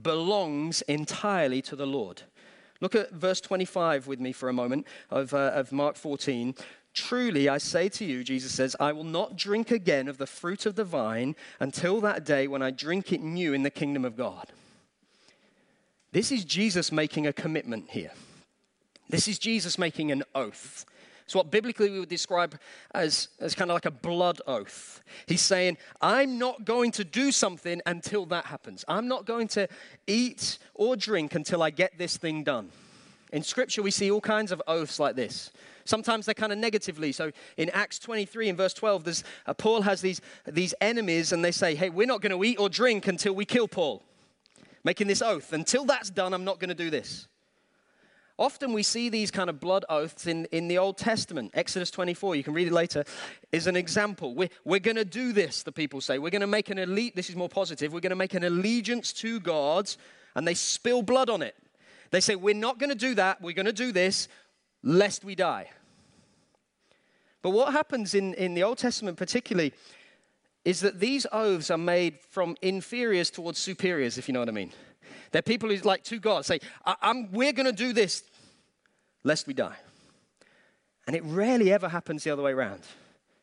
belongs 0.00 0.82
entirely 0.82 1.62
to 1.62 1.74
the 1.74 1.86
Lord. 1.86 2.22
Look 2.80 2.94
at 2.94 3.12
verse 3.12 3.40
25 3.40 4.06
with 4.06 4.20
me 4.20 4.32
for 4.32 4.48
a 4.48 4.52
moment 4.52 4.86
of, 5.10 5.32
uh, 5.32 5.52
of 5.54 5.72
Mark 5.72 5.96
14. 5.96 6.54
Truly, 6.94 7.48
I 7.48 7.58
say 7.58 7.88
to 7.90 8.04
you, 8.04 8.24
Jesus 8.24 8.52
says, 8.52 8.74
I 8.80 8.92
will 8.92 9.04
not 9.04 9.36
drink 9.36 9.70
again 9.70 10.08
of 10.08 10.18
the 10.18 10.26
fruit 10.26 10.64
of 10.64 10.76
the 10.76 10.84
vine 10.84 11.36
until 11.60 12.00
that 12.00 12.24
day 12.24 12.46
when 12.48 12.62
I 12.62 12.70
drink 12.70 13.12
it 13.12 13.20
new 13.20 13.52
in 13.52 13.62
the 13.62 13.70
kingdom 13.70 14.04
of 14.04 14.16
God. 14.16 14.46
This 16.12 16.32
is 16.32 16.44
Jesus 16.44 16.90
making 16.90 17.26
a 17.26 17.32
commitment 17.32 17.90
here. 17.90 18.12
This 19.08 19.28
is 19.28 19.38
Jesus 19.38 19.78
making 19.78 20.10
an 20.10 20.24
oath. 20.34 20.86
It's 21.26 21.34
what 21.34 21.50
biblically 21.50 21.90
we 21.90 21.98
would 21.98 22.08
describe 22.08 22.56
as, 22.94 23.28
as 23.40 23.56
kind 23.56 23.68
of 23.68 23.74
like 23.74 23.84
a 23.84 23.90
blood 23.90 24.40
oath. 24.46 25.02
He's 25.26 25.40
saying, 25.40 25.76
I'm 26.00 26.38
not 26.38 26.64
going 26.64 26.92
to 26.92 27.04
do 27.04 27.32
something 27.32 27.82
until 27.84 28.26
that 28.26 28.46
happens. 28.46 28.84
I'm 28.86 29.08
not 29.08 29.26
going 29.26 29.48
to 29.48 29.66
eat 30.06 30.58
or 30.72 30.94
drink 30.94 31.34
until 31.34 31.64
I 31.64 31.70
get 31.70 31.98
this 31.98 32.16
thing 32.16 32.44
done. 32.44 32.70
In 33.32 33.42
Scripture, 33.42 33.82
we 33.82 33.90
see 33.90 34.08
all 34.08 34.20
kinds 34.20 34.52
of 34.52 34.62
oaths 34.68 35.00
like 35.00 35.16
this. 35.16 35.50
Sometimes 35.84 36.26
they're 36.26 36.34
kind 36.34 36.52
of 36.52 36.58
negatively. 36.58 37.10
So 37.10 37.32
in 37.56 37.70
Acts 37.70 37.98
23 37.98 38.50
in 38.50 38.56
verse 38.56 38.72
12, 38.74 39.02
there's, 39.02 39.24
uh, 39.46 39.54
Paul 39.54 39.82
has 39.82 40.00
these, 40.00 40.20
these 40.46 40.74
enemies, 40.80 41.32
and 41.32 41.44
they 41.44 41.50
say, 41.50 41.74
Hey, 41.74 41.90
we're 41.90 42.06
not 42.06 42.20
going 42.20 42.30
to 42.30 42.44
eat 42.44 42.60
or 42.60 42.68
drink 42.68 43.08
until 43.08 43.34
we 43.34 43.44
kill 43.44 43.66
Paul. 43.66 44.04
Making 44.84 45.08
this 45.08 45.22
oath. 45.22 45.52
Until 45.52 45.84
that's 45.84 46.08
done, 46.08 46.32
I'm 46.32 46.44
not 46.44 46.60
going 46.60 46.68
to 46.68 46.74
do 46.74 46.88
this. 46.88 47.26
Often 48.38 48.74
we 48.74 48.82
see 48.82 49.08
these 49.08 49.30
kind 49.30 49.48
of 49.48 49.60
blood 49.60 49.86
oaths 49.88 50.26
in, 50.26 50.44
in 50.46 50.68
the 50.68 50.76
Old 50.76 50.98
Testament. 50.98 51.52
Exodus 51.54 51.90
24, 51.90 52.36
you 52.36 52.44
can 52.44 52.52
read 52.52 52.66
it 52.66 52.72
later, 52.72 53.04
is 53.50 53.66
an 53.66 53.76
example. 53.76 54.34
We're, 54.34 54.50
we're 54.64 54.78
going 54.80 54.96
to 54.96 55.06
do 55.06 55.32
this, 55.32 55.62
the 55.62 55.72
people 55.72 56.02
say. 56.02 56.18
We're 56.18 56.30
going 56.30 56.42
to 56.42 56.46
make 56.46 56.68
an 56.68 56.78
elite, 56.78 57.16
this 57.16 57.30
is 57.30 57.36
more 57.36 57.48
positive, 57.48 57.94
we're 57.94 58.00
going 58.00 58.10
to 58.10 58.16
make 58.16 58.34
an 58.34 58.44
allegiance 58.44 59.14
to 59.14 59.40
God, 59.40 59.90
and 60.34 60.46
they 60.46 60.52
spill 60.52 61.00
blood 61.00 61.30
on 61.30 61.40
it. 61.40 61.56
They 62.10 62.20
say, 62.20 62.36
We're 62.36 62.54
not 62.54 62.78
going 62.78 62.90
to 62.90 62.96
do 62.96 63.14
that, 63.14 63.40
we're 63.40 63.54
going 63.54 63.66
to 63.66 63.72
do 63.72 63.90
this, 63.90 64.28
lest 64.82 65.24
we 65.24 65.34
die. 65.34 65.70
But 67.40 67.50
what 67.50 67.72
happens 67.72 68.14
in, 68.14 68.34
in 68.34 68.54
the 68.54 68.64
Old 68.64 68.76
Testament, 68.76 69.16
particularly, 69.16 69.72
is 70.66 70.80
that 70.80 71.00
these 71.00 71.26
oaths 71.32 71.70
are 71.70 71.78
made 71.78 72.18
from 72.28 72.56
inferiors 72.60 73.30
towards 73.30 73.58
superiors, 73.58 74.18
if 74.18 74.28
you 74.28 74.34
know 74.34 74.40
what 74.40 74.48
I 74.48 74.52
mean. 74.52 74.72
They're 75.36 75.42
people 75.42 75.68
who 75.68 75.76
like 75.76 76.02
to 76.04 76.18
God 76.18 76.46
say, 76.46 76.60
we're 77.30 77.52
going 77.52 77.66
to 77.66 77.72
do 77.72 77.92
this 77.92 78.22
lest 79.22 79.46
we 79.46 79.52
die. 79.52 79.76
And 81.06 81.14
it 81.14 81.22
rarely 81.26 81.70
ever 81.70 81.90
happens 81.90 82.24
the 82.24 82.30
other 82.30 82.42
way 82.42 82.52
around. 82.52 82.80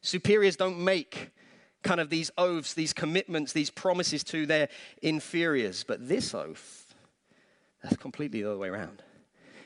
Superiors 0.01 0.55
don't 0.55 0.79
make 0.79 1.29
kind 1.83 2.01
of 2.01 2.09
these 2.09 2.31
oaths, 2.35 2.73
these 2.73 2.93
commitments, 2.93 3.53
these 3.53 3.69
promises 3.69 4.23
to 4.23 4.47
their 4.47 4.69
inferiors. 5.03 5.83
But 5.83 6.07
this 6.07 6.33
oath, 6.33 6.95
that's 7.83 7.97
completely 7.97 8.41
the 8.41 8.49
other 8.49 8.57
way 8.57 8.69
around. 8.69 9.03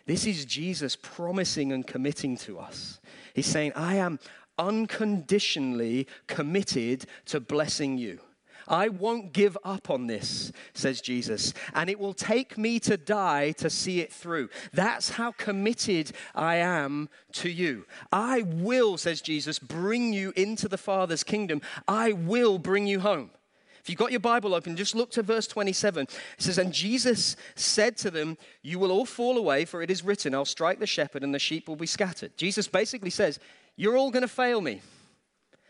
This 0.05 0.27
is 0.27 0.43
Jesus 0.43 0.97
promising 0.97 1.71
and 1.71 1.87
committing 1.87 2.35
to 2.39 2.59
us. 2.59 2.99
He's 3.35 3.45
saying, 3.45 3.71
I 3.73 3.95
am 3.95 4.19
unconditionally 4.59 6.07
committed 6.27 7.05
to 7.27 7.39
blessing 7.39 7.97
you. 7.97 8.19
I 8.67 8.89
won't 8.89 9.33
give 9.33 9.57
up 9.63 9.89
on 9.89 10.07
this, 10.07 10.51
says 10.73 11.01
Jesus, 11.01 11.53
and 11.73 11.89
it 11.89 11.99
will 11.99 12.13
take 12.13 12.57
me 12.57 12.79
to 12.81 12.97
die 12.97 13.51
to 13.53 13.69
see 13.69 14.01
it 14.01 14.11
through. 14.11 14.49
That's 14.73 15.11
how 15.11 15.31
committed 15.31 16.11
I 16.35 16.55
am 16.55 17.09
to 17.33 17.49
you. 17.49 17.85
I 18.11 18.41
will, 18.41 18.97
says 18.97 19.21
Jesus, 19.21 19.59
bring 19.59 20.13
you 20.13 20.33
into 20.35 20.67
the 20.67 20.77
Father's 20.77 21.23
kingdom. 21.23 21.61
I 21.87 22.13
will 22.13 22.57
bring 22.59 22.87
you 22.87 22.99
home. 22.99 23.31
If 23.87 23.91
you've 23.91 23.99
got 23.99 24.11
your 24.11 24.19
Bible 24.19 24.53
open, 24.53 24.75
just 24.75 24.95
look 24.95 25.11
to 25.11 25.23
verse 25.23 25.47
27. 25.47 26.03
It 26.03 26.11
says, 26.37 26.57
And 26.57 26.73
Jesus 26.73 27.37
said 27.55 27.95
to 27.99 28.11
them, 28.11 28.37
You 28.61 28.79
will 28.79 28.91
all 28.91 29.05
fall 29.05 29.37
away, 29.37 29.63
for 29.63 29.81
it 29.81 29.89
is 29.89 30.03
written, 30.03 30.35
I'll 30.35 30.43
strike 30.43 30.79
the 30.79 30.85
shepherd, 30.85 31.23
and 31.23 31.33
the 31.33 31.39
sheep 31.39 31.69
will 31.69 31.77
be 31.77 31.85
scattered. 31.85 32.35
Jesus 32.35 32.67
basically 32.67 33.11
says, 33.11 33.39
You're 33.77 33.95
all 33.95 34.11
going 34.11 34.23
to 34.23 34.27
fail 34.27 34.59
me. 34.59 34.81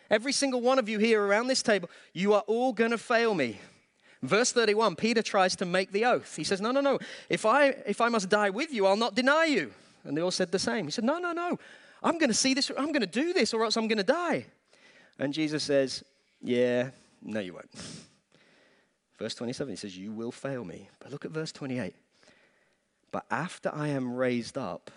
Every 0.10 0.32
single 0.32 0.62
one 0.62 0.80
of 0.80 0.88
you 0.88 1.00
here 1.00 1.22
around 1.22 1.48
this 1.48 1.62
table, 1.62 1.89
you 2.13 2.34
are 2.34 2.43
all 2.48 2.74
going 2.74 2.91
to 2.91 2.98
fail 2.98 3.34
me. 3.34 3.60
Verse 4.24 4.52
31, 4.52 4.96
Peter 4.96 5.22
tries 5.22 5.56
to 5.58 5.65
make 5.65 5.91
the 5.91 6.06
oath. 6.06 6.36
He 6.36 6.43
says, 6.43 6.60
No, 6.60 6.72
no, 6.72 6.82
no. 6.82 7.00
If 7.30 7.46
I, 7.46 7.67
if 7.86 8.02
I 8.02 8.10
must 8.10 8.30
die 8.30 8.50
with 8.50 8.74
you, 8.74 8.86
I'll 8.86 8.98
not 8.98 9.15
deny 9.15 9.46
you. 9.46 9.72
And 10.04 10.17
they 10.17 10.22
all 10.22 10.32
said 10.32 10.52
the 10.52 10.60
same. 10.60 10.86
He 10.86 10.91
said, 10.91 11.04
No, 11.04 11.20
no, 11.20 11.34
no. 11.34 11.60
I'm 12.02 12.17
going 12.17 12.30
to 12.30 12.36
see 12.36 12.54
this. 12.54 12.72
I'm 12.78 12.91
going 12.91 13.02
to 13.02 13.08
do 13.08 13.34
this, 13.34 13.54
or 13.54 13.63
else 13.63 13.76
I'm 13.78 13.88
going 13.88 13.98
to 13.98 14.04
die. 14.04 14.46
And 15.20 15.34
Jesus 15.34 15.63
says, 15.63 16.04
Yeah, 16.41 16.89
no, 17.22 17.39
you 17.39 17.54
won't. 17.54 17.70
Verse 19.20 19.36
27, 19.36 19.72
he 19.72 19.78
says, 19.78 19.98
You 19.98 20.12
will 20.12 20.32
fail 20.32 20.63
me. 20.63 20.89
But 21.00 21.12
look 21.12 21.26
at 21.26 21.32
verse 21.32 21.52
28. 21.52 21.93
But 23.12 23.26
after 23.32 23.72
I 23.74 23.89
am 23.89 24.13
raised 24.13 24.58
up, 24.58 24.91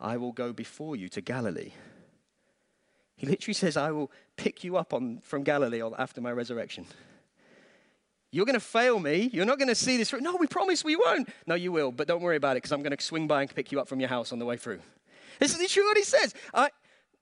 I 0.00 0.16
will 0.16 0.32
go 0.32 0.52
before 0.52 0.96
you 0.96 1.08
to 1.10 1.20
Galilee. 1.20 1.72
He 3.18 3.26
literally 3.26 3.54
says, 3.54 3.76
I 3.76 3.90
will 3.90 4.10
pick 4.36 4.64
you 4.64 4.76
up 4.76 4.94
on, 4.94 5.18
from 5.22 5.42
Galilee 5.42 5.82
after 5.98 6.20
my 6.20 6.32
resurrection. 6.32 6.86
You're 8.30 8.46
going 8.46 8.54
to 8.54 8.60
fail 8.60 9.00
me. 9.00 9.28
You're 9.32 9.44
not 9.44 9.58
going 9.58 9.68
to 9.68 9.74
see 9.74 9.96
this. 9.96 10.12
No, 10.12 10.36
we 10.36 10.46
promise 10.46 10.84
we 10.84 10.96
won't. 10.96 11.28
No, 11.46 11.54
you 11.54 11.72
will, 11.72 11.90
but 11.90 12.06
don't 12.06 12.22
worry 12.22 12.36
about 12.36 12.52
it 12.52 12.58
because 12.58 12.72
I'm 12.72 12.82
going 12.82 12.96
to 12.96 13.02
swing 13.02 13.26
by 13.26 13.42
and 13.42 13.54
pick 13.54 13.72
you 13.72 13.80
up 13.80 13.88
from 13.88 14.00
your 14.00 14.08
house 14.08 14.32
on 14.32 14.38
the 14.38 14.44
way 14.44 14.56
through. 14.56 14.80
This 15.40 15.52
is 15.52 15.58
literally 15.58 15.88
what 15.88 15.96
he 15.96 16.04
says. 16.04 16.34
I, 16.54 16.70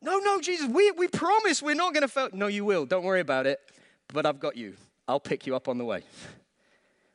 no, 0.03 0.19
no, 0.19 0.41
Jesus, 0.41 0.69
we, 0.69 0.91
we 0.91 1.09
promise 1.09 1.63
we're 1.63 1.75
not 1.75 1.95
going 1.95 2.03
to 2.03 2.09
fail. 2.09 2.29
No, 2.33 2.47
you 2.47 2.65
will. 2.65 2.85
Don't 2.85 3.05
worry 3.05 3.21
about 3.21 3.47
it, 3.47 3.59
but 4.13 4.27
I've 4.27 4.39
got 4.39 4.57
you. 4.57 4.75
I'll 5.09 5.21
pick 5.21 5.47
you 5.47 5.57
up 5.57 5.69
on 5.69 5.79
the 5.79 5.85
way. 5.85 6.03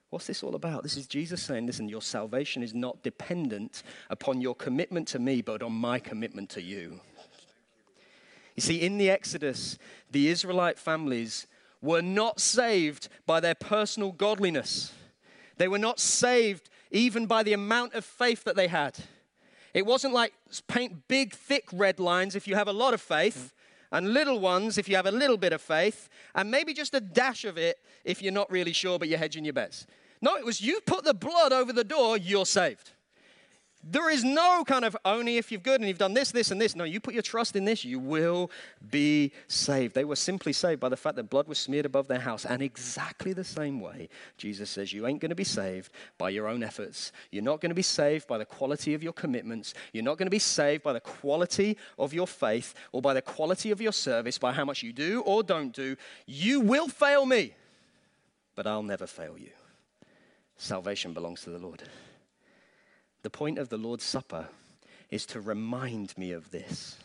What's 0.09 0.27
this 0.27 0.41
all 0.43 0.55
about? 0.55 0.83
This 0.83 0.97
is 0.97 1.07
Jesus 1.07 1.41
saying, 1.41 1.67
listen, 1.67 1.87
your 1.87 2.01
salvation 2.01 2.63
is 2.63 2.73
not 2.73 3.01
dependent 3.03 3.83
upon 4.09 4.41
your 4.41 4.55
commitment 4.55 5.07
to 5.09 5.19
me, 5.19 5.41
but 5.41 5.61
on 5.61 5.71
my 5.71 5.99
commitment 5.99 6.49
to 6.51 6.61
you. 6.61 6.99
You 8.61 8.65
see, 8.67 8.81
in 8.81 8.99
the 8.99 9.09
Exodus, 9.09 9.79
the 10.11 10.27
Israelite 10.27 10.77
families 10.77 11.47
were 11.81 12.03
not 12.03 12.39
saved 12.39 13.09
by 13.25 13.39
their 13.39 13.55
personal 13.55 14.11
godliness. 14.11 14.93
They 15.57 15.67
were 15.67 15.79
not 15.79 15.99
saved 15.99 16.69
even 16.91 17.25
by 17.25 17.41
the 17.41 17.53
amount 17.53 17.95
of 17.95 18.05
faith 18.05 18.43
that 18.43 18.55
they 18.55 18.67
had. 18.67 18.99
It 19.73 19.87
wasn't 19.87 20.13
like 20.13 20.33
paint 20.67 21.07
big, 21.07 21.33
thick 21.33 21.69
red 21.73 21.99
lines 21.99 22.35
if 22.35 22.47
you 22.47 22.53
have 22.53 22.67
a 22.67 22.71
lot 22.71 22.93
of 22.93 23.01
faith, 23.01 23.51
and 23.91 24.13
little 24.13 24.39
ones 24.39 24.77
if 24.77 24.87
you 24.87 24.95
have 24.95 25.07
a 25.07 25.11
little 25.11 25.37
bit 25.37 25.53
of 25.53 25.61
faith, 25.61 26.07
and 26.35 26.51
maybe 26.51 26.71
just 26.71 26.93
a 26.93 27.01
dash 27.01 27.45
of 27.45 27.57
it 27.57 27.79
if 28.03 28.21
you're 28.21 28.31
not 28.31 28.51
really 28.51 28.73
sure 28.73 28.99
but 28.99 29.07
you're 29.07 29.17
hedging 29.17 29.43
your 29.43 29.53
bets. 29.53 29.87
No, 30.21 30.35
it 30.35 30.45
was 30.45 30.61
you 30.61 30.81
put 30.81 31.03
the 31.03 31.15
blood 31.15 31.51
over 31.51 31.73
the 31.73 31.83
door, 31.83 32.15
you're 32.15 32.45
saved. 32.45 32.91
There 33.83 34.11
is 34.11 34.23
no 34.23 34.63
kind 34.63 34.85
of 34.85 34.95
only 35.05 35.37
if 35.37 35.51
you've 35.51 35.63
good 35.63 35.81
and 35.81 35.87
you've 35.87 35.97
done 35.97 36.13
this, 36.13 36.31
this, 36.31 36.51
and 36.51 36.61
this. 36.61 36.75
No, 36.75 36.83
you 36.83 36.99
put 36.99 37.15
your 37.15 37.23
trust 37.23 37.55
in 37.55 37.65
this, 37.65 37.83
you 37.83 37.97
will 37.97 38.51
be 38.91 39.31
saved. 39.47 39.95
They 39.95 40.05
were 40.05 40.15
simply 40.15 40.53
saved 40.53 40.79
by 40.79 40.89
the 40.89 40.97
fact 40.97 41.15
that 41.15 41.31
blood 41.31 41.47
was 41.47 41.57
smeared 41.57 41.87
above 41.87 42.07
their 42.07 42.19
house. 42.19 42.45
And 42.45 42.61
exactly 42.61 43.33
the 43.33 43.43
same 43.43 43.79
way, 43.79 44.09
Jesus 44.37 44.69
says, 44.69 44.93
you 44.93 45.07
ain't 45.07 45.19
going 45.19 45.29
to 45.29 45.35
be 45.35 45.43
saved 45.43 45.91
by 46.19 46.29
your 46.29 46.47
own 46.47 46.61
efforts. 46.61 47.11
You're 47.31 47.43
not 47.43 47.59
going 47.59 47.71
to 47.71 47.75
be 47.75 47.81
saved 47.81 48.27
by 48.27 48.37
the 48.37 48.45
quality 48.45 48.93
of 48.93 49.01
your 49.01 49.13
commitments. 49.13 49.73
You're 49.93 50.03
not 50.03 50.19
going 50.19 50.27
to 50.27 50.31
be 50.31 50.39
saved 50.39 50.83
by 50.83 50.93
the 50.93 50.99
quality 50.99 51.75
of 51.97 52.13
your 52.13 52.27
faith 52.27 52.75
or 52.91 53.01
by 53.01 53.15
the 53.15 53.21
quality 53.21 53.71
of 53.71 53.81
your 53.81 53.93
service, 53.93 54.37
by 54.37 54.51
how 54.51 54.65
much 54.65 54.83
you 54.83 54.93
do 54.93 55.21
or 55.21 55.41
don't 55.41 55.73
do. 55.73 55.95
You 56.27 56.59
will 56.59 56.87
fail 56.87 57.25
me, 57.25 57.55
but 58.55 58.67
I'll 58.67 58.83
never 58.83 59.07
fail 59.07 59.39
you. 59.39 59.49
Salvation 60.57 61.13
belongs 61.13 61.41
to 61.41 61.49
the 61.49 61.57
Lord. 61.57 61.81
The 63.23 63.29
point 63.29 63.59
of 63.59 63.69
the 63.69 63.77
Lord's 63.77 64.03
Supper 64.03 64.47
is 65.09 65.25
to 65.27 65.41
remind 65.41 66.17
me 66.17 66.31
of 66.31 66.51
this. 66.51 66.97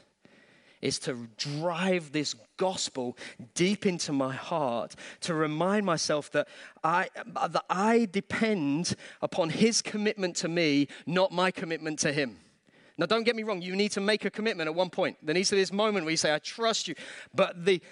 is 0.83 0.99
to 1.01 1.29
drive 1.37 2.13
this 2.13 2.35
gospel 2.57 3.17
deep 3.55 3.87
into 3.87 4.13
my 4.13 4.35
heart, 4.35 4.95
to 5.21 5.35
remind 5.35 5.87
myself 5.87 6.31
that 6.33 6.49
I, 6.85 7.09
that 7.49 7.65
I 7.69 8.09
depend 8.11 8.95
upon 9.23 9.51
his 9.51 9.83
commitment 9.83 10.37
to 10.37 10.49
me, 10.49 10.89
not 11.07 11.33
my 11.33 11.51
commitment 11.51 11.99
to 12.01 12.13
him. 12.13 12.37
Now, 12.99 13.07
don't 13.07 13.25
get 13.25 13.37
me 13.37 13.43
wrong, 13.43 13.61
you 13.61 13.77
need 13.77 13.93
to 13.93 14.01
make 14.01 14.25
a 14.25 14.31
commitment 14.31 14.69
at 14.69 14.75
one 14.75 14.89
point. 14.89 15.19
There 15.23 15.35
needs 15.35 15.51
to 15.51 15.57
be 15.57 15.61
this 15.61 15.73
moment 15.73 16.07
where 16.07 16.13
you 16.13 16.17
say, 16.17 16.35
I 16.35 16.39
trust 16.39 16.89
you. 16.89 16.95
But 17.35 17.65
the, 17.67 17.83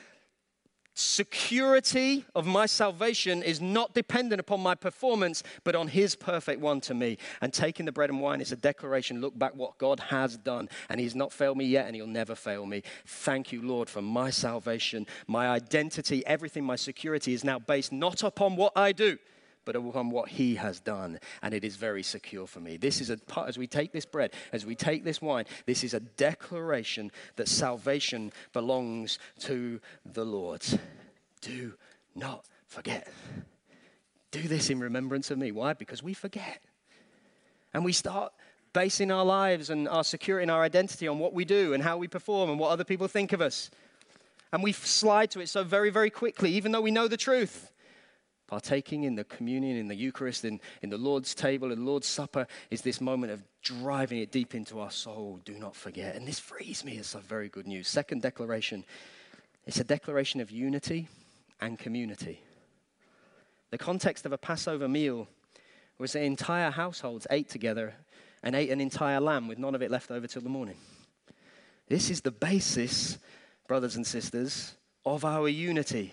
security 0.94 2.24
of 2.34 2.46
my 2.46 2.66
salvation 2.66 3.42
is 3.42 3.60
not 3.60 3.94
dependent 3.94 4.40
upon 4.40 4.60
my 4.60 4.74
performance, 4.74 5.42
but 5.64 5.74
on 5.74 5.88
His 5.88 6.14
perfect 6.14 6.60
one 6.60 6.80
to 6.82 6.94
me. 6.94 7.18
And 7.40 7.52
taking 7.52 7.86
the 7.86 7.92
bread 7.92 8.10
and 8.10 8.20
wine 8.20 8.40
is 8.40 8.52
a 8.52 8.56
declaration 8.56 9.20
look 9.20 9.38
back 9.38 9.54
what 9.54 9.76
God 9.78 10.00
has 10.00 10.36
done. 10.36 10.68
And 10.88 11.00
He's 11.00 11.14
not 11.14 11.32
failed 11.32 11.58
me 11.58 11.64
yet, 11.64 11.86
and 11.86 11.94
He'll 11.94 12.06
never 12.06 12.34
fail 12.34 12.64
me. 12.64 12.82
Thank 13.06 13.52
you, 13.52 13.62
Lord, 13.62 13.90
for 13.90 14.02
my 14.02 14.30
salvation, 14.30 15.06
my 15.26 15.48
identity, 15.48 16.24
everything, 16.26 16.64
my 16.64 16.76
security 16.76 17.34
is 17.34 17.44
now 17.44 17.58
based 17.58 17.92
not 17.92 18.22
upon 18.22 18.56
what 18.56 18.72
I 18.76 18.92
do 18.92 19.18
but 19.64 19.76
upon 19.76 20.10
what 20.10 20.28
he 20.28 20.56
has 20.56 20.80
done, 20.80 21.18
and 21.42 21.54
it 21.54 21.64
is 21.64 21.76
very 21.76 22.02
secure 22.02 22.46
for 22.46 22.60
me. 22.60 22.76
This 22.76 23.00
is 23.00 23.10
a 23.10 23.16
part, 23.16 23.48
as 23.48 23.58
we 23.58 23.66
take 23.66 23.92
this 23.92 24.06
bread, 24.06 24.32
as 24.52 24.66
we 24.66 24.74
take 24.74 25.04
this 25.04 25.22
wine, 25.22 25.44
this 25.66 25.84
is 25.84 25.94
a 25.94 26.00
declaration 26.00 27.10
that 27.36 27.48
salvation 27.48 28.32
belongs 28.52 29.18
to 29.40 29.80
the 30.04 30.24
Lord. 30.24 30.62
Do 31.40 31.74
not 32.14 32.44
forget. 32.66 33.08
Do 34.30 34.42
this 34.42 34.70
in 34.70 34.80
remembrance 34.80 35.30
of 35.30 35.38
me. 35.38 35.52
Why? 35.52 35.74
Because 35.74 36.02
we 36.02 36.14
forget. 36.14 36.60
And 37.72 37.84
we 37.84 37.92
start 37.92 38.32
basing 38.72 39.10
our 39.10 39.24
lives 39.24 39.70
and 39.70 39.88
our 39.88 40.04
security 40.04 40.42
and 40.42 40.50
our 40.50 40.62
identity 40.62 41.06
on 41.06 41.18
what 41.18 41.32
we 41.32 41.44
do 41.44 41.72
and 41.72 41.82
how 41.82 41.96
we 41.96 42.08
perform 42.08 42.50
and 42.50 42.58
what 42.58 42.70
other 42.70 42.84
people 42.84 43.08
think 43.08 43.32
of 43.32 43.40
us. 43.40 43.70
And 44.52 44.62
we 44.62 44.72
slide 44.72 45.30
to 45.32 45.40
it 45.40 45.48
so 45.48 45.64
very, 45.64 45.90
very 45.90 46.10
quickly, 46.10 46.52
even 46.52 46.72
though 46.72 46.80
we 46.80 46.90
know 46.90 47.08
the 47.08 47.16
truth 47.16 47.70
partaking 48.54 49.02
in 49.02 49.16
the 49.16 49.24
communion, 49.24 49.76
in 49.76 49.88
the 49.88 49.96
Eucharist, 49.96 50.44
in, 50.44 50.60
in 50.80 50.88
the 50.88 50.96
Lord's 50.96 51.34
table, 51.34 51.72
in 51.72 51.80
the 51.80 51.90
Lord's 51.90 52.06
Supper, 52.06 52.46
is 52.70 52.82
this 52.82 53.00
moment 53.00 53.32
of 53.32 53.42
driving 53.62 54.20
it 54.20 54.30
deep 54.30 54.54
into 54.54 54.78
our 54.78 54.92
soul. 54.92 55.40
Do 55.44 55.58
not 55.58 55.74
forget. 55.74 56.14
And 56.14 56.24
this 56.24 56.38
frees 56.38 56.84
me. 56.84 56.92
It's 56.98 57.08
some 57.08 57.22
very 57.22 57.48
good 57.48 57.66
news. 57.66 57.88
Second 57.88 58.22
declaration 58.22 58.84
it's 59.66 59.80
a 59.80 59.84
declaration 59.84 60.40
of 60.40 60.52
unity 60.52 61.08
and 61.60 61.78
community. 61.78 62.42
The 63.70 63.78
context 63.78 64.24
of 64.24 64.32
a 64.32 64.38
Passover 64.38 64.86
meal 64.86 65.26
was 65.98 66.12
the 66.12 66.22
entire 66.22 66.70
households 66.70 67.26
ate 67.30 67.48
together 67.48 67.94
and 68.44 68.54
ate 68.54 68.70
an 68.70 68.80
entire 68.80 69.20
lamb 69.20 69.48
with 69.48 69.58
none 69.58 69.74
of 69.74 69.82
it 69.82 69.90
left 69.90 70.12
over 70.12 70.28
till 70.28 70.42
the 70.42 70.48
morning. 70.48 70.76
This 71.88 72.08
is 72.08 72.20
the 72.20 72.30
basis, 72.30 73.18
brothers 73.66 73.96
and 73.96 74.06
sisters, 74.06 74.76
of 75.04 75.24
our 75.24 75.48
unity. 75.48 76.12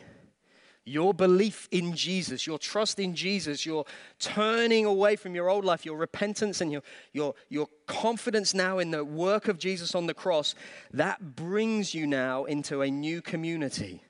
Your 0.83 1.13
belief 1.13 1.67
in 1.71 1.95
Jesus, 1.95 2.47
your 2.47 2.57
trust 2.57 2.99
in 2.99 3.13
Jesus, 3.13 3.65
your 3.65 3.85
turning 4.17 4.85
away 4.85 5.15
from 5.15 5.35
your 5.35 5.47
old 5.47 5.63
life, 5.63 5.85
your 5.85 5.95
repentance 5.95 6.59
and 6.59 6.71
your, 6.71 6.81
your, 7.13 7.35
your 7.49 7.67
confidence 7.85 8.55
now 8.55 8.79
in 8.79 8.89
the 8.89 9.05
work 9.05 9.47
of 9.47 9.59
Jesus 9.59 9.93
on 9.93 10.07
the 10.07 10.13
cross, 10.15 10.55
that 10.91 11.35
brings 11.35 11.93
you 11.93 12.07
now 12.07 12.45
into 12.45 12.81
a 12.81 12.89
new 12.89 13.21
community. 13.21 14.01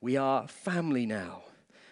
We 0.00 0.16
are 0.16 0.46
family 0.46 1.06
now. 1.06 1.42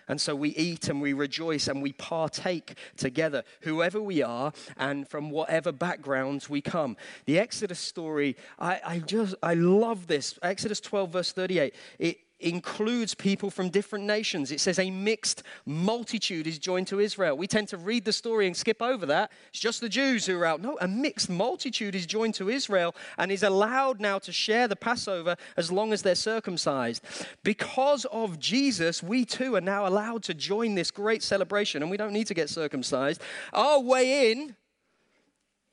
And 0.07 0.21
so 0.21 0.35
we 0.35 0.51
eat 0.51 0.89
and 0.89 1.01
we 1.01 1.13
rejoice 1.13 1.69
and 1.69 1.81
we 1.81 1.93
partake 1.93 2.77
together, 2.97 3.45
whoever 3.61 4.03
we 4.03 4.23
are 4.23 4.53
and 4.77 5.07
from 5.07 5.31
whatever 5.31 5.71
backgrounds 5.71 6.51
we 6.51 6.61
come. 6.61 6.97
The 7.27 7.39
Exodus 7.39 7.79
story, 7.79 8.37
I, 8.59 8.81
I 8.85 8.99
just, 8.99 9.37
I 9.41 9.55
love 9.55 10.09
this. 10.09 10.37
Exodus 10.43 10.81
12, 10.81 11.13
verse 11.13 11.33
38. 11.33 11.75
It, 12.01 12.19
includes 12.41 13.15
people 13.15 13.51
from 13.51 13.71
different 13.71 14.05
nations. 14.05 14.51
It 14.51 14.61
says 14.61 14.79
a 14.79 14.91
mixed 14.91 15.43
multitude 15.67 16.47
is 16.47 16.59
joined 16.59 16.87
to 16.89 17.01
Israel. 17.01 17.37
We 17.37 17.47
tend 17.47 17.69
to 17.69 17.77
read 17.77 18.05
the 18.05 18.13
story 18.13 18.47
and 18.47 18.57
skip 18.57 18.83
over 18.83 19.07
that. 19.07 19.31
It's 19.51 19.61
just 19.61 19.81
the 19.81 19.89
Jews 19.89 20.27
who 20.27 20.39
are 20.39 20.47
out. 20.47 20.61
No, 20.61 20.79
a 20.81 20.89
mixed 20.89 21.31
multitude 21.31 21.95
is 21.95 22.07
joined 22.07 22.35
to 22.35 22.49
Israel 22.49 22.95
and 23.19 23.31
is 23.31 23.43
allowed 23.43 24.01
now 24.01 24.19
to 24.21 24.33
share 24.33 24.69
the 24.69 24.77
Passover 24.77 25.37
as 25.57 25.71
long 25.71 25.93
as 25.93 26.03
they're 26.03 26.15
circumcised. 26.15 27.03
Because 27.43 28.05
of 28.07 28.39
Jesus, 28.39 29.03
we 29.03 29.25
too 29.25 29.57
are 29.57 29.61
now 29.61 29.87
allowed 29.87 30.23
to 30.25 30.35
join 30.35 30.75
this 30.75 30.91
great 30.91 31.23
celebration 31.23 31.83
and 31.83 31.91
we 31.91 31.97
don't 31.97 32.13
need 32.13 32.27
to 32.27 32.35
get 32.35 32.51
circumcised. 32.51 33.21
Our 33.53 33.81
way 33.81 34.33
in 34.33 34.57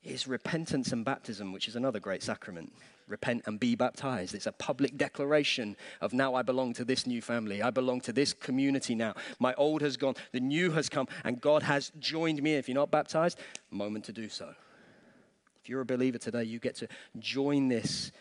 is 0.02 0.26
repentance 0.26 0.92
and 0.92 1.04
baptism, 1.04 1.52
which 1.52 1.68
is 1.68 1.76
another 1.76 2.00
great 2.00 2.22
sacrament 2.22 2.72
repent 3.08 3.42
and 3.46 3.58
be 3.58 3.74
baptized. 3.74 4.34
It's 4.34 4.46
a 4.46 4.52
public 4.52 4.96
declaration 4.96 5.76
of 6.00 6.12
now 6.12 6.34
I 6.34 6.42
belong 6.42 6.74
to 6.74 6.84
this 6.84 7.06
new 7.06 7.20
family. 7.20 7.62
I 7.62 7.70
belong 7.70 8.00
to 8.02 8.12
this 8.12 8.32
community 8.32 8.94
now. 8.94 9.14
My 9.38 9.54
old 9.54 9.82
has 9.82 9.96
gone, 9.96 10.14
the 10.32 10.40
new 10.40 10.70
has 10.72 10.88
come, 10.88 11.08
and 11.24 11.40
God 11.40 11.62
has 11.62 11.90
joined 11.98 12.42
me. 12.42 12.54
If 12.54 12.68
you're 12.68 12.74
not 12.74 12.90
baptized, 12.90 13.38
moment 13.70 14.04
to 14.06 14.12
do 14.12 14.28
so. 14.28 14.54
If 15.62 15.68
you're 15.68 15.80
a 15.80 15.86
believer 15.86 16.18
today, 16.18 16.44
you 16.44 16.58
get 16.58 16.76
to 16.76 16.88
join 17.18 17.68
this 17.68 18.12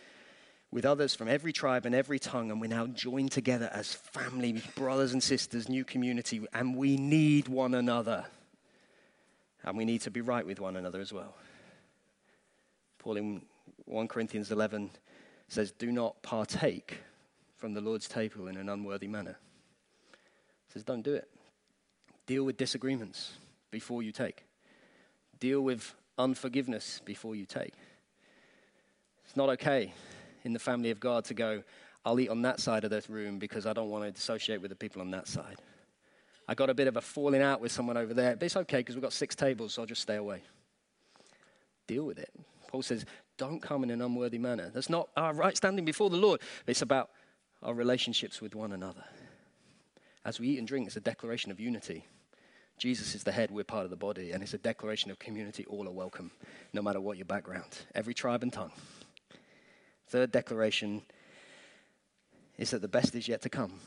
with 0.71 0.86
others 0.86 1.15
from 1.15 1.30
every 1.30 1.54
tribe 1.54 1.86
and 1.86 1.95
every 1.95 2.19
tongue, 2.19 2.52
and 2.52 2.60
we're 2.60 2.67
now 2.67 2.88
joined 2.88 3.32
together 3.32 3.69
as 3.73 3.93
family, 3.93 4.62
brothers 4.76 5.13
and 5.13 5.23
sisters, 5.23 5.69
new 5.69 5.86
community, 5.86 6.45
and 6.54 6.76
we 6.76 6.97
need 6.97 7.47
one 7.47 7.73
another. 7.73 8.26
And 9.63 9.78
we 9.78 9.86
need 9.86 10.02
to 10.02 10.12
be 10.12 10.21
right 10.21 10.45
with 10.45 10.60
one 10.60 10.76
another 10.76 11.00
as 11.00 11.13
well. 11.13 11.36
Paul 13.00 13.17
in 13.17 13.41
1 13.88 14.08
Corinthians 14.08 14.52
11 14.52 14.91
says, 15.47 15.71
Do 15.71 15.91
not 15.91 16.21
partake 16.21 17.00
from 17.56 17.73
the 17.73 17.82
Lord's 17.82 18.08
table 18.08 18.47
in 18.47 18.58
an 18.58 18.69
unworthy 18.69 19.08
manner. 19.08 19.38
It 20.13 20.73
says, 20.73 20.84
Don't 20.84 21.02
do 21.02 21.13
it. 21.13 21.30
Deal 22.26 22.43
with 22.43 22.58
disagreements 22.58 23.38
before 23.71 24.04
you 24.04 24.12
take, 24.12 24.43
deal 25.39 25.62
with 25.62 25.93
unforgiveness 26.17 27.02
before 27.06 27.36
you 27.36 27.45
take. 27.45 27.73
It's 29.26 29.36
not 29.36 29.50
okay 29.50 29.93
in 30.43 30.54
the 30.54 30.60
family 30.60 30.91
of 30.91 31.00
God 31.00 31.26
to 31.26 31.34
go, 31.34 31.63
I'll 32.06 32.19
eat 32.19 32.30
on 32.30 32.41
that 32.43 32.60
side 32.60 32.86
of 32.86 32.89
the 32.89 33.04
room 33.10 33.38
because 33.38 33.65
I 33.65 33.73
don't 33.73 33.89
want 33.89 34.04
to 34.04 34.17
associate 34.17 34.62
with 34.62 34.69
the 34.69 34.76
people 34.76 35.02
on 35.02 35.12
that 35.12 35.28
side. 35.28 35.58
I 36.47 36.56
got 36.56 36.69
a 36.69 36.73
bit 36.73 36.88
of 36.88 36.95
a 36.95 37.02
falling 37.02 37.41
out 37.41 37.60
with 37.60 37.71
someone 37.71 37.97
over 37.97 38.13
there, 38.13 38.36
but 38.36 38.45
it's 38.45 38.56
okay 38.56 38.78
because 38.78 38.95
we've 38.95 39.02
got 39.02 39.12
six 39.12 39.36
tables, 39.36 39.73
so 39.73 39.82
I'll 39.82 39.88
just 39.88 40.02
stay 40.02 40.15
away. 40.15 40.41
Deal 41.86 42.06
with 42.06 42.19
it. 42.19 42.30
Paul 42.69 42.82
says, 42.82 43.06
don't 43.38 43.62
come 43.62 43.84
in 43.84 43.89
an 43.89 44.02
unworthy 44.02 44.38
manner. 44.38 44.69
That's 44.73 44.89
not 44.89 45.10
our 45.15 45.34
right 45.34 45.56
standing 45.56 45.86
before 45.86 46.10
the 46.10 46.17
Lord. 46.17 46.41
It's 46.65 46.82
about 46.82 47.10
our 47.63 47.73
relationships 47.73 48.41
with 48.41 48.56
one 48.56 48.71
another. 48.71 49.04
As 50.26 50.39
we 50.39 50.50
eat 50.50 50.58
and 50.58 50.67
drink, 50.67 50.88
it's 50.88 50.97
a 50.97 51.02
declaration 51.02 51.52
of 51.52 51.60
unity. 51.60 52.06
Jesus 52.78 53.15
is 53.15 53.23
the 53.23 53.32
head, 53.32 53.50
we're 53.50 53.63
part 53.63 53.86
of 53.86 53.89
the 53.89 53.95
body, 53.95 54.32
and 54.32 54.43
it's 54.43 54.54
a 54.54 54.60
declaration 54.60 55.10
of 55.10 55.17
community. 55.17 55.65
All 55.65 55.88
are 55.88 55.91
welcome, 55.91 56.32
no 56.73 56.82
matter 56.82 57.02
what 57.02 57.17
your 57.17 57.26
background, 57.26 57.78
every 57.95 58.13
tribe 58.13 58.43
and 58.43 58.54
tongue. 58.54 58.71
Third 60.10 60.32
declaration 60.32 61.02
is 62.58 62.71
that 62.71 62.82
the 62.82 62.88
best 62.88 63.15
is 63.15 63.28
yet 63.28 63.41
to 63.43 63.50
come, 63.50 63.80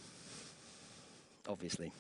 obviously. 1.49 1.93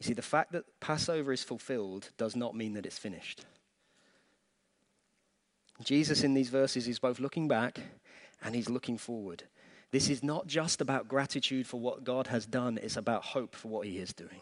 You 0.00 0.06
see, 0.06 0.12
the 0.14 0.22
fact 0.22 0.52
that 0.52 0.64
Passover 0.80 1.32
is 1.32 1.44
fulfilled 1.44 2.10
does 2.18 2.34
not 2.34 2.56
mean 2.56 2.74
that 2.74 2.84
it's 2.84 2.98
finished. 2.98 3.44
Jesus, 5.82 6.22
in 6.22 6.34
these 6.34 6.50
verses, 6.50 6.86
is 6.86 6.98
both 6.98 7.18
looking 7.18 7.48
back 7.48 7.80
and 8.42 8.54
he's 8.54 8.70
looking 8.70 8.98
forward. 8.98 9.44
This 9.90 10.08
is 10.08 10.22
not 10.22 10.46
just 10.46 10.80
about 10.80 11.08
gratitude 11.08 11.66
for 11.66 11.80
what 11.80 12.04
God 12.04 12.28
has 12.28 12.46
done, 12.46 12.78
it's 12.82 12.96
about 12.96 13.24
hope 13.24 13.54
for 13.54 13.68
what 13.68 13.86
he 13.86 13.98
is 13.98 14.12
doing. 14.12 14.40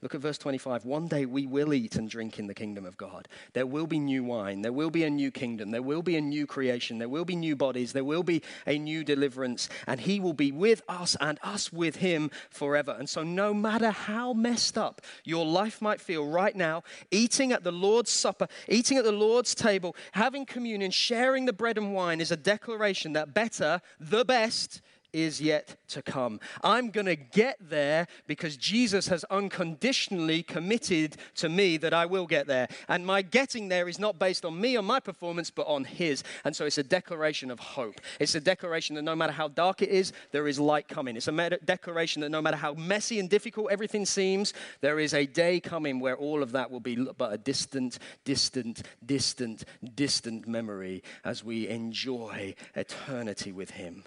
Look 0.00 0.14
at 0.14 0.20
verse 0.20 0.38
25. 0.38 0.84
One 0.84 1.08
day 1.08 1.26
we 1.26 1.44
will 1.44 1.74
eat 1.74 1.96
and 1.96 2.08
drink 2.08 2.38
in 2.38 2.46
the 2.46 2.54
kingdom 2.54 2.86
of 2.86 2.96
God. 2.96 3.26
There 3.52 3.66
will 3.66 3.88
be 3.88 3.98
new 3.98 4.22
wine. 4.22 4.62
There 4.62 4.72
will 4.72 4.90
be 4.90 5.02
a 5.02 5.10
new 5.10 5.32
kingdom. 5.32 5.72
There 5.72 5.82
will 5.82 6.02
be 6.02 6.16
a 6.16 6.20
new 6.20 6.46
creation. 6.46 6.98
There 6.98 7.08
will 7.08 7.24
be 7.24 7.34
new 7.34 7.56
bodies. 7.56 7.92
There 7.92 8.04
will 8.04 8.22
be 8.22 8.42
a 8.64 8.78
new 8.78 9.02
deliverance. 9.02 9.68
And 9.88 9.98
He 9.98 10.20
will 10.20 10.34
be 10.34 10.52
with 10.52 10.82
us 10.88 11.16
and 11.20 11.40
us 11.42 11.72
with 11.72 11.96
Him 11.96 12.30
forever. 12.48 12.94
And 12.96 13.08
so, 13.08 13.24
no 13.24 13.52
matter 13.52 13.90
how 13.90 14.32
messed 14.34 14.78
up 14.78 15.00
your 15.24 15.44
life 15.44 15.82
might 15.82 16.00
feel 16.00 16.24
right 16.24 16.54
now, 16.54 16.84
eating 17.10 17.50
at 17.50 17.64
the 17.64 17.72
Lord's 17.72 18.12
Supper, 18.12 18.46
eating 18.68 18.98
at 18.98 19.04
the 19.04 19.10
Lord's 19.10 19.52
table, 19.52 19.96
having 20.12 20.46
communion, 20.46 20.92
sharing 20.92 21.44
the 21.44 21.52
bread 21.52 21.76
and 21.76 21.92
wine 21.92 22.20
is 22.20 22.30
a 22.30 22.36
declaration 22.36 23.14
that 23.14 23.34
better, 23.34 23.80
the 23.98 24.24
best, 24.24 24.80
is 25.12 25.40
yet 25.40 25.76
to 25.88 26.02
come. 26.02 26.40
I'm 26.62 26.90
going 26.90 27.06
to 27.06 27.16
get 27.16 27.56
there 27.60 28.06
because 28.26 28.56
Jesus 28.56 29.08
has 29.08 29.24
unconditionally 29.24 30.42
committed 30.42 31.16
to 31.36 31.48
me 31.48 31.76
that 31.78 31.94
I 31.94 32.06
will 32.06 32.26
get 32.26 32.46
there. 32.46 32.68
And 32.88 33.06
my 33.06 33.22
getting 33.22 33.68
there 33.68 33.88
is 33.88 33.98
not 33.98 34.18
based 34.18 34.44
on 34.44 34.60
me 34.60 34.76
or 34.76 34.82
my 34.82 35.00
performance, 35.00 35.50
but 35.50 35.66
on 35.66 35.84
His. 35.84 36.22
And 36.44 36.54
so 36.54 36.66
it's 36.66 36.78
a 36.78 36.82
declaration 36.82 37.50
of 37.50 37.58
hope. 37.58 38.00
It's 38.20 38.34
a 38.34 38.40
declaration 38.40 38.96
that 38.96 39.02
no 39.02 39.16
matter 39.16 39.32
how 39.32 39.48
dark 39.48 39.82
it 39.82 39.88
is, 39.88 40.12
there 40.32 40.48
is 40.48 40.60
light 40.60 40.88
coming. 40.88 41.16
It's 41.16 41.28
a 41.28 41.58
declaration 41.64 42.20
that 42.22 42.30
no 42.30 42.42
matter 42.42 42.56
how 42.56 42.74
messy 42.74 43.18
and 43.18 43.30
difficult 43.30 43.70
everything 43.70 44.04
seems, 44.04 44.52
there 44.80 44.98
is 44.98 45.14
a 45.14 45.26
day 45.26 45.60
coming 45.60 46.00
where 46.00 46.16
all 46.16 46.42
of 46.42 46.52
that 46.52 46.70
will 46.70 46.80
be 46.80 46.96
but 46.96 47.32
a 47.32 47.38
distant, 47.38 47.98
distant, 48.24 48.82
distant, 49.04 49.64
distant 49.94 50.46
memory 50.46 51.02
as 51.24 51.42
we 51.42 51.68
enjoy 51.68 52.54
eternity 52.74 53.52
with 53.52 53.70
Him. 53.70 54.04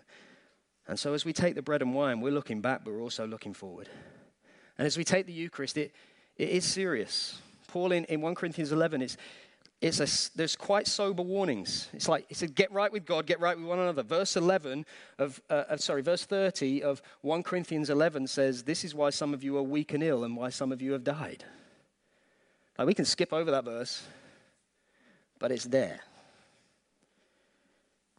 And 0.92 1.00
so, 1.00 1.14
as 1.14 1.24
we 1.24 1.32
take 1.32 1.56
the 1.56 1.62
bread 1.62 1.82
and 1.82 1.96
wine, 1.96 2.20
we're 2.20 2.34
looking 2.34 2.60
back, 2.60 2.84
but 2.84 2.94
we're 2.94 3.02
also 3.02 3.26
looking 3.26 3.54
forward. 3.54 3.88
And 4.78 4.86
as 4.86 4.98
we 4.98 5.06
take 5.06 5.26
the 5.26 5.32
Eucharist, 5.32 5.78
it, 5.78 5.96
it 6.36 6.50
is 6.50 6.66
serious. 6.66 7.40
Paul 7.70 7.94
in, 7.94 8.04
in 8.06 8.20
1 8.20 8.36
Corinthians 8.36 8.74
11, 8.74 9.02
it's, 9.02 9.16
it's 9.80 10.02
a, 10.02 10.38
there's 10.38 10.58
quite 10.58 10.88
sober 10.88 11.24
warnings. 11.24 11.88
It's 11.94 12.10
like, 12.10 12.26
it's 12.30 12.42
a 12.42 12.48
get 12.48 12.74
right 12.74 12.92
with 12.92 13.06
God, 13.06 13.26
get 13.26 13.40
right 13.40 13.56
with 13.56 13.66
one 13.66 13.80
another. 13.80 14.04
Verse 14.04 14.36
11 14.36 14.86
of, 15.18 15.42
uh, 15.50 15.64
uh, 15.70 15.78
sorry, 15.78 16.02
verse 16.02 16.26
30 16.26 16.84
of 16.84 17.02
1 17.22 17.42
Corinthians 17.42 17.90
11 17.90 18.28
says, 18.28 18.64
This 18.64 18.84
is 18.84 18.94
why 18.94 19.12
some 19.12 19.34
of 19.34 19.46
you 19.46 19.56
are 19.56 19.64
weak 19.64 19.94
and 19.94 20.04
ill 20.04 20.26
and 20.26 20.36
why 20.36 20.50
some 20.50 20.74
of 20.74 20.82
you 20.82 20.92
have 20.92 21.06
died. 21.06 21.46
Like, 22.78 22.88
we 22.88 22.94
can 22.94 23.06
skip 23.06 23.32
over 23.32 23.50
that 23.50 23.64
verse, 23.64 24.04
but 25.40 25.54
it's 25.54 25.64
there. 25.64 26.02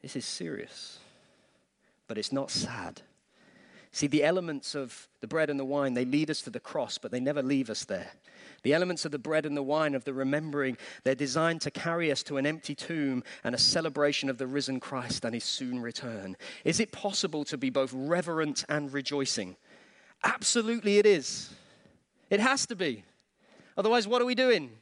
This 0.00 0.16
is 0.16 0.24
serious 0.24 1.00
but 2.12 2.18
it's 2.18 2.30
not 2.30 2.50
sad. 2.50 3.00
See, 3.90 4.06
the 4.06 4.22
elements 4.22 4.74
of 4.74 5.08
the 5.22 5.26
bread 5.26 5.48
and 5.48 5.58
the 5.58 5.64
wine, 5.64 5.94
they 5.94 6.04
lead 6.04 6.28
us 6.28 6.42
to 6.42 6.50
the 6.50 6.60
cross, 6.60 6.98
but 6.98 7.10
they 7.10 7.20
never 7.20 7.42
leave 7.42 7.70
us 7.70 7.86
there. 7.86 8.10
The 8.64 8.74
elements 8.74 9.06
of 9.06 9.12
the 9.12 9.18
bread 9.18 9.46
and 9.46 9.56
the 9.56 9.62
wine, 9.62 9.94
of 9.94 10.04
the 10.04 10.12
remembering, 10.12 10.76
they're 11.04 11.14
designed 11.14 11.62
to 11.62 11.70
carry 11.70 12.12
us 12.12 12.22
to 12.24 12.36
an 12.36 12.44
empty 12.44 12.74
tomb 12.74 13.24
and 13.44 13.54
a 13.54 13.58
celebration 13.58 14.28
of 14.28 14.36
the 14.36 14.46
risen 14.46 14.78
Christ 14.78 15.24
and 15.24 15.32
his 15.32 15.44
soon 15.44 15.80
return. 15.80 16.36
Is 16.66 16.80
it 16.80 16.92
possible 16.92 17.46
to 17.46 17.56
be 17.56 17.70
both 17.70 17.94
reverent 17.94 18.66
and 18.68 18.92
rejoicing? 18.92 19.56
Absolutely, 20.22 20.98
it 20.98 21.06
is. 21.06 21.48
It 22.28 22.40
has 22.40 22.66
to 22.66 22.76
be. 22.76 23.04
Otherwise, 23.78 24.06
what 24.06 24.20
are 24.20 24.26
we 24.26 24.34
doing? 24.34 24.72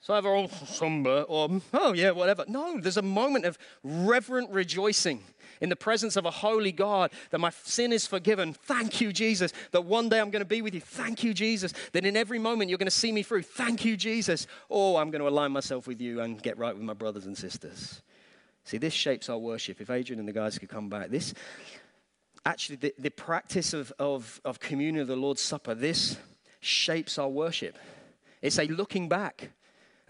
So 0.00 0.14
I 0.14 0.18
either 0.18 0.30
all 0.30 0.48
somber 0.48 1.22
or, 1.28 1.60
oh 1.74 1.92
yeah, 1.92 2.10
whatever. 2.12 2.44
No, 2.48 2.80
there's 2.80 2.96
a 2.96 3.02
moment 3.02 3.44
of 3.44 3.58
reverent 3.82 4.50
rejoicing 4.50 5.22
in 5.60 5.68
the 5.68 5.76
presence 5.76 6.16
of 6.16 6.24
a 6.24 6.30
holy 6.30 6.72
God, 6.72 7.10
that 7.30 7.38
my 7.38 7.50
sin 7.50 7.92
is 7.92 8.06
forgiven. 8.06 8.54
Thank 8.54 9.02
you, 9.02 9.12
Jesus. 9.12 9.52
That 9.72 9.82
one 9.82 10.08
day 10.08 10.18
I'm 10.18 10.30
going 10.30 10.40
to 10.40 10.48
be 10.48 10.62
with 10.62 10.74
you. 10.74 10.80
Thank 10.80 11.22
you, 11.22 11.34
Jesus. 11.34 11.74
That 11.92 12.06
in 12.06 12.16
every 12.16 12.38
moment 12.38 12.70
you're 12.70 12.78
going 12.78 12.86
to 12.86 12.90
see 12.90 13.12
me 13.12 13.22
through. 13.22 13.42
Thank 13.42 13.84
you, 13.84 13.96
Jesus. 13.96 14.46
Oh, 14.70 14.96
I'm 14.96 15.10
going 15.10 15.20
to 15.20 15.28
align 15.28 15.52
myself 15.52 15.86
with 15.86 16.00
you 16.00 16.20
and 16.20 16.42
get 16.42 16.56
right 16.56 16.74
with 16.74 16.82
my 16.82 16.94
brothers 16.94 17.26
and 17.26 17.36
sisters. 17.36 18.00
See, 18.64 18.78
this 18.78 18.94
shapes 18.94 19.28
our 19.28 19.38
worship. 19.38 19.80
If 19.82 19.90
Adrian 19.90 20.18
and 20.18 20.28
the 20.28 20.32
guys 20.32 20.58
could 20.58 20.70
come 20.70 20.88
back, 20.88 21.10
this 21.10 21.34
actually, 22.46 22.76
the, 22.76 22.94
the 22.98 23.10
practice 23.10 23.74
of, 23.74 23.92
of, 23.98 24.40
of 24.46 24.60
communion 24.60 25.02
of 25.02 25.08
the 25.08 25.16
Lord's 25.16 25.42
Supper, 25.42 25.74
this 25.74 26.16
shapes 26.60 27.18
our 27.18 27.28
worship. 27.28 27.76
It's 28.40 28.58
a 28.58 28.64
looking 28.64 29.08
back 29.10 29.50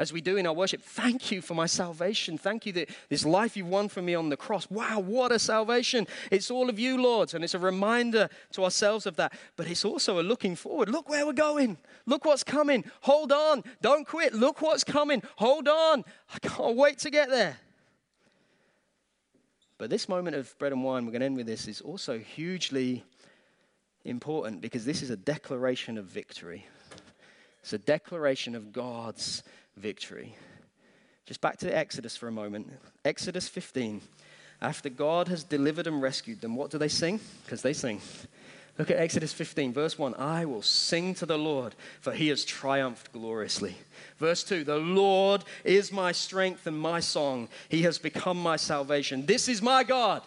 as 0.00 0.14
we 0.14 0.22
do 0.22 0.38
in 0.38 0.46
our 0.46 0.54
worship. 0.54 0.80
Thank 0.80 1.30
you 1.30 1.42
for 1.42 1.52
my 1.52 1.66
salvation. 1.66 2.38
Thank 2.38 2.64
you 2.64 2.72
that 2.72 2.88
this 3.10 3.26
life 3.26 3.54
you've 3.54 3.68
won 3.68 3.90
for 3.90 4.00
me 4.00 4.14
on 4.14 4.30
the 4.30 4.36
cross. 4.36 4.68
Wow, 4.70 5.00
what 5.00 5.30
a 5.30 5.38
salvation. 5.38 6.06
It's 6.30 6.50
all 6.50 6.70
of 6.70 6.78
you, 6.78 7.02
Lord. 7.02 7.34
And 7.34 7.44
it's 7.44 7.52
a 7.52 7.58
reminder 7.58 8.30
to 8.52 8.64
ourselves 8.64 9.04
of 9.04 9.16
that. 9.16 9.34
But 9.56 9.66
it's 9.66 9.84
also 9.84 10.18
a 10.18 10.22
looking 10.22 10.56
forward. 10.56 10.88
Look 10.88 11.10
where 11.10 11.26
we're 11.26 11.34
going. 11.34 11.76
Look 12.06 12.24
what's 12.24 12.42
coming. 12.42 12.82
Hold 13.02 13.30
on. 13.30 13.62
Don't 13.82 14.06
quit. 14.06 14.32
Look 14.32 14.62
what's 14.62 14.84
coming. 14.84 15.22
Hold 15.36 15.68
on. 15.68 16.02
I 16.34 16.38
can't 16.38 16.76
wait 16.76 16.96
to 17.00 17.10
get 17.10 17.28
there. 17.28 17.58
But 19.76 19.90
this 19.90 20.08
moment 20.08 20.34
of 20.34 20.58
bread 20.58 20.72
and 20.72 20.82
wine, 20.82 21.04
we're 21.04 21.12
going 21.12 21.20
to 21.20 21.26
end 21.26 21.36
with 21.36 21.46
this, 21.46 21.68
is 21.68 21.82
also 21.82 22.18
hugely 22.18 23.04
important 24.06 24.62
because 24.62 24.86
this 24.86 25.02
is 25.02 25.10
a 25.10 25.16
declaration 25.16 25.98
of 25.98 26.06
victory. 26.06 26.66
It's 27.62 27.74
a 27.74 27.78
declaration 27.78 28.54
of 28.54 28.72
God's 28.72 29.42
victory. 29.76 30.36
Just 31.26 31.40
back 31.40 31.58
to 31.58 31.76
Exodus 31.76 32.16
for 32.16 32.28
a 32.28 32.32
moment. 32.32 32.70
Exodus 33.04 33.48
15. 33.48 34.00
After 34.62 34.90
God 34.90 35.28
has 35.28 35.44
delivered 35.44 35.86
and 35.86 36.02
rescued 36.02 36.40
them, 36.40 36.56
what 36.56 36.70
do 36.70 36.78
they 36.78 36.88
sing? 36.88 37.20
Because 37.44 37.62
they 37.62 37.72
sing. 37.72 38.00
Look 38.78 38.90
at 38.90 38.98
Exodus 38.98 39.32
15, 39.32 39.72
verse 39.72 39.98
1. 39.98 40.14
I 40.14 40.44
will 40.44 40.62
sing 40.62 41.14
to 41.16 41.26
the 41.26 41.38
Lord, 41.38 41.74
for 42.00 42.12
he 42.12 42.28
has 42.28 42.44
triumphed 42.44 43.12
gloriously. 43.12 43.76
Verse 44.18 44.42
2 44.42 44.64
The 44.64 44.78
Lord 44.78 45.44
is 45.64 45.92
my 45.92 46.12
strength 46.12 46.66
and 46.66 46.78
my 46.78 47.00
song. 47.00 47.48
He 47.68 47.82
has 47.82 47.98
become 47.98 48.40
my 48.40 48.56
salvation. 48.56 49.26
This 49.26 49.48
is 49.48 49.60
my 49.60 49.84
God, 49.84 50.22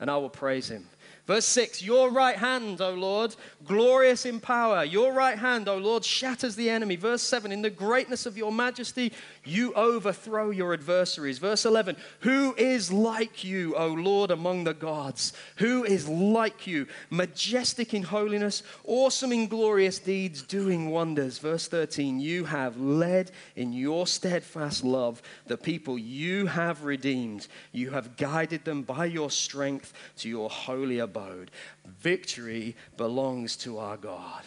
and 0.00 0.10
I 0.10 0.16
will 0.18 0.30
praise 0.30 0.70
him. 0.70 0.86
Verse 1.26 1.46
6 1.46 1.82
Your 1.82 2.10
right 2.10 2.36
hand, 2.36 2.80
O 2.82 2.92
Lord, 2.92 3.34
glorious 3.64 4.26
in 4.26 4.40
power. 4.40 4.84
Your 4.84 5.12
right 5.14 5.38
hand, 5.38 5.68
O 5.68 5.78
Lord, 5.78 6.04
shatters 6.04 6.54
the 6.54 6.68
enemy. 6.68 6.96
Verse 6.96 7.22
7 7.22 7.50
In 7.50 7.62
the 7.62 7.70
greatness 7.70 8.26
of 8.26 8.36
your 8.36 8.52
majesty, 8.52 9.10
you 9.42 9.72
overthrow 9.72 10.50
your 10.50 10.74
adversaries. 10.74 11.38
Verse 11.38 11.64
11 11.64 11.96
Who 12.20 12.54
is 12.56 12.92
like 12.92 13.42
you, 13.42 13.74
O 13.76 13.88
Lord, 13.88 14.30
among 14.30 14.64
the 14.64 14.74
gods? 14.74 15.32
Who 15.56 15.84
is 15.84 16.06
like 16.08 16.66
you, 16.66 16.86
majestic 17.08 17.94
in 17.94 18.02
holiness, 18.02 18.62
awesome 18.84 19.32
in 19.32 19.48
glorious 19.48 19.98
deeds, 19.98 20.42
doing 20.42 20.90
wonders? 20.90 21.38
Verse 21.38 21.68
13 21.68 22.20
You 22.20 22.44
have 22.44 22.76
led 22.76 23.30
in 23.56 23.72
your 23.72 24.06
steadfast 24.06 24.84
love 24.84 25.22
the 25.46 25.56
people 25.56 25.98
you 25.98 26.46
have 26.46 26.84
redeemed. 26.84 27.46
You 27.72 27.90
have 27.90 28.18
guided 28.18 28.66
them 28.66 28.82
by 28.82 29.06
your 29.06 29.30
strength 29.30 29.94
to 30.18 30.28
your 30.28 30.50
holy 30.50 30.98
abode 30.98 31.13
abode. 31.14 31.50
Victory 31.86 32.74
belongs 32.96 33.56
to 33.58 33.78
our 33.78 33.96
God. 33.96 34.42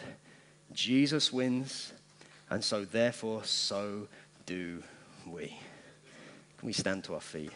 Jesus 0.74 1.32
wins, 1.32 1.94
and 2.50 2.64
so 2.64 2.84
therefore, 2.84 3.44
so 3.46 4.08
do 4.46 4.84
we. 5.26 5.48
Can 6.58 6.68
we 6.68 6.74
stand 6.74 7.06
to 7.06 7.14
our 7.14 7.22
feet? 7.22 7.52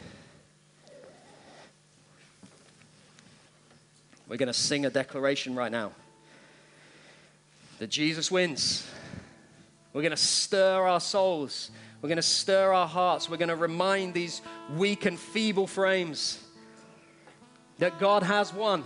We're 4.27 4.37
going 4.37 4.47
to 4.47 4.53
sing 4.53 4.85
a 4.85 4.89
declaration 4.89 5.55
right 5.55 5.71
now 5.71 5.91
that 7.79 7.89
Jesus 7.89 8.31
wins. 8.31 8.87
We're 9.91 10.03
going 10.03 10.11
to 10.11 10.17
stir 10.17 10.87
our 10.87 11.01
souls. 11.01 11.69
We're 12.01 12.07
going 12.07 12.15
to 12.15 12.21
stir 12.21 12.71
our 12.71 12.87
hearts. 12.87 13.29
We're 13.29 13.37
going 13.37 13.49
to 13.49 13.57
remind 13.57 14.13
these 14.13 14.41
weak 14.73 15.05
and 15.05 15.19
feeble 15.19 15.67
frames 15.67 16.39
that 17.79 17.99
God 17.99 18.23
has 18.23 18.53
won 18.53 18.83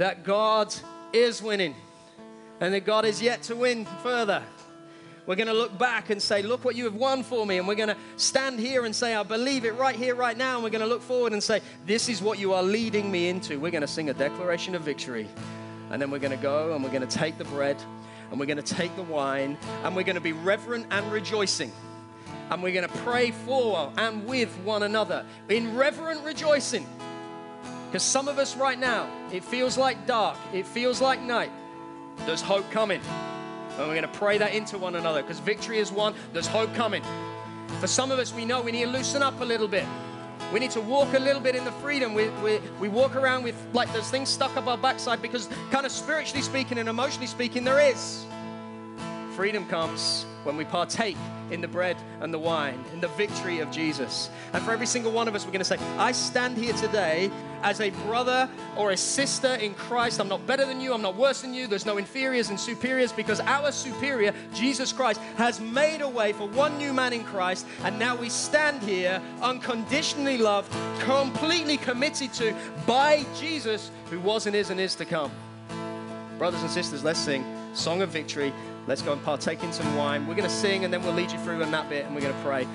that 0.00 0.24
God 0.24 0.74
is 1.12 1.42
winning 1.42 1.74
and 2.58 2.72
that 2.72 2.86
God 2.86 3.04
is 3.04 3.20
yet 3.20 3.42
to 3.42 3.54
win 3.54 3.84
further. 4.02 4.42
We're 5.26 5.34
going 5.34 5.48
to 5.48 5.52
look 5.52 5.76
back 5.76 6.08
and 6.08 6.22
say, 6.22 6.40
Look 6.40 6.64
what 6.64 6.74
you 6.74 6.84
have 6.84 6.94
won 6.94 7.22
for 7.22 7.44
me. 7.44 7.58
And 7.58 7.68
we're 7.68 7.74
going 7.74 7.90
to 7.90 7.96
stand 8.16 8.58
here 8.58 8.86
and 8.86 8.96
say, 8.96 9.14
I 9.14 9.22
believe 9.22 9.66
it 9.66 9.74
right 9.74 9.94
here, 9.94 10.14
right 10.14 10.38
now. 10.38 10.54
And 10.54 10.64
we're 10.64 10.70
going 10.70 10.80
to 10.80 10.86
look 10.86 11.02
forward 11.02 11.34
and 11.34 11.42
say, 11.42 11.60
This 11.84 12.08
is 12.08 12.22
what 12.22 12.38
you 12.38 12.54
are 12.54 12.62
leading 12.62 13.10
me 13.10 13.28
into. 13.28 13.60
We're 13.60 13.70
going 13.70 13.82
to 13.82 13.86
sing 13.86 14.08
a 14.08 14.14
declaration 14.14 14.74
of 14.74 14.80
victory. 14.80 15.28
And 15.90 16.00
then 16.00 16.10
we're 16.10 16.18
going 16.18 16.34
to 16.34 16.42
go 16.42 16.74
and 16.74 16.82
we're 16.82 16.90
going 16.90 17.06
to 17.06 17.18
take 17.18 17.36
the 17.36 17.44
bread 17.44 17.76
and 18.30 18.40
we're 18.40 18.46
going 18.46 18.56
to 18.56 18.74
take 18.74 18.96
the 18.96 19.02
wine 19.02 19.58
and 19.84 19.94
we're 19.94 20.04
going 20.04 20.14
to 20.14 20.22
be 20.22 20.32
reverent 20.32 20.86
and 20.90 21.12
rejoicing. 21.12 21.72
And 22.50 22.62
we're 22.62 22.72
going 22.72 22.88
to 22.88 22.98
pray 23.00 23.32
for 23.32 23.92
and 23.98 24.24
with 24.24 24.56
one 24.64 24.82
another 24.82 25.26
in 25.50 25.76
reverent 25.76 26.24
rejoicing. 26.24 26.86
Because 27.90 28.04
some 28.04 28.28
of 28.28 28.38
us 28.38 28.56
right 28.56 28.78
now, 28.78 29.10
it 29.32 29.42
feels 29.42 29.76
like 29.76 30.06
dark, 30.06 30.36
it 30.52 30.64
feels 30.64 31.00
like 31.00 31.20
night. 31.20 31.50
There's 32.18 32.40
hope 32.40 32.70
coming. 32.70 33.00
And 33.70 33.78
we're 33.80 33.96
going 33.96 34.02
to 34.02 34.08
pray 34.08 34.38
that 34.38 34.54
into 34.54 34.78
one 34.78 34.94
another 34.94 35.22
because 35.22 35.40
victory 35.40 35.80
is 35.80 35.90
won. 35.90 36.14
There's 36.32 36.46
hope 36.46 36.72
coming. 36.74 37.02
For 37.80 37.88
some 37.88 38.12
of 38.12 38.20
us, 38.20 38.32
we 38.32 38.44
know 38.44 38.62
we 38.62 38.70
need 38.70 38.84
to 38.84 38.90
loosen 38.92 39.24
up 39.24 39.40
a 39.40 39.44
little 39.44 39.66
bit. 39.66 39.84
We 40.52 40.60
need 40.60 40.70
to 40.70 40.80
walk 40.80 41.14
a 41.14 41.18
little 41.18 41.42
bit 41.42 41.56
in 41.56 41.64
the 41.64 41.72
freedom. 41.72 42.14
We, 42.14 42.28
we, 42.44 42.60
we 42.78 42.88
walk 42.88 43.16
around 43.16 43.42
with 43.42 43.56
like 43.72 43.92
there's 43.92 44.08
things 44.08 44.28
stuck 44.28 44.56
up 44.56 44.68
our 44.68 44.78
backside 44.78 45.20
because, 45.20 45.48
kind 45.72 45.84
of 45.84 45.90
spiritually 45.90 46.42
speaking 46.42 46.78
and 46.78 46.88
emotionally 46.88 47.26
speaking, 47.26 47.64
there 47.64 47.80
is. 47.80 48.24
Freedom 49.40 49.66
comes 49.68 50.26
when 50.44 50.58
we 50.58 50.66
partake 50.66 51.16
in 51.50 51.62
the 51.62 51.66
bread 51.66 51.96
and 52.20 52.30
the 52.30 52.38
wine, 52.38 52.78
in 52.92 53.00
the 53.00 53.08
victory 53.08 53.60
of 53.60 53.70
Jesus. 53.70 54.28
And 54.52 54.62
for 54.62 54.70
every 54.70 54.84
single 54.84 55.12
one 55.12 55.28
of 55.28 55.34
us, 55.34 55.46
we're 55.46 55.50
going 55.50 55.60
to 55.60 55.64
say, 55.64 55.78
I 55.96 56.12
stand 56.12 56.58
here 56.58 56.74
today 56.74 57.30
as 57.62 57.80
a 57.80 57.88
brother 57.88 58.50
or 58.76 58.90
a 58.90 58.98
sister 58.98 59.54
in 59.54 59.72
Christ. 59.72 60.20
I'm 60.20 60.28
not 60.28 60.46
better 60.46 60.66
than 60.66 60.78
you, 60.78 60.92
I'm 60.92 61.00
not 61.00 61.16
worse 61.16 61.40
than 61.40 61.54
you. 61.54 61.66
There's 61.66 61.86
no 61.86 61.96
inferiors 61.96 62.50
and 62.50 62.60
superiors 62.60 63.12
because 63.12 63.40
our 63.40 63.72
superior, 63.72 64.34
Jesus 64.52 64.92
Christ, 64.92 65.22
has 65.38 65.58
made 65.58 66.02
a 66.02 66.08
way 66.10 66.34
for 66.34 66.46
one 66.48 66.76
new 66.76 66.92
man 66.92 67.14
in 67.14 67.24
Christ. 67.24 67.66
And 67.82 67.98
now 67.98 68.16
we 68.16 68.28
stand 68.28 68.82
here 68.82 69.22
unconditionally 69.40 70.36
loved, 70.36 70.70
completely 71.00 71.78
committed 71.78 72.34
to 72.34 72.54
by 72.86 73.24
Jesus, 73.38 73.90
who 74.10 74.20
was 74.20 74.46
and 74.46 74.54
is 74.54 74.68
and 74.68 74.78
is 74.78 74.94
to 74.96 75.06
come. 75.06 75.32
Brothers 76.36 76.60
and 76.60 76.70
sisters, 76.70 77.02
let's 77.02 77.18
sing 77.18 77.42
Song 77.72 78.02
of 78.02 78.10
Victory. 78.10 78.52
Let's 78.86 79.02
go 79.02 79.12
and 79.12 79.22
partake 79.22 79.62
in 79.62 79.72
some 79.72 79.96
wine. 79.96 80.26
We're 80.26 80.34
going 80.34 80.48
to 80.48 80.54
sing 80.54 80.84
and 80.84 80.92
then 80.92 81.02
we'll 81.02 81.14
lead 81.14 81.30
you 81.30 81.38
through 81.38 81.62
on 81.62 81.70
that 81.70 81.88
bit 81.88 82.06
and 82.06 82.14
we're 82.14 82.22
going 82.22 82.34
to 82.34 82.42
pray. 82.42 82.66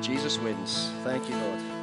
Jesus 0.00 0.38
wins. 0.38 0.90
Thank 1.04 1.28
you, 1.28 1.36
Lord. 1.36 1.75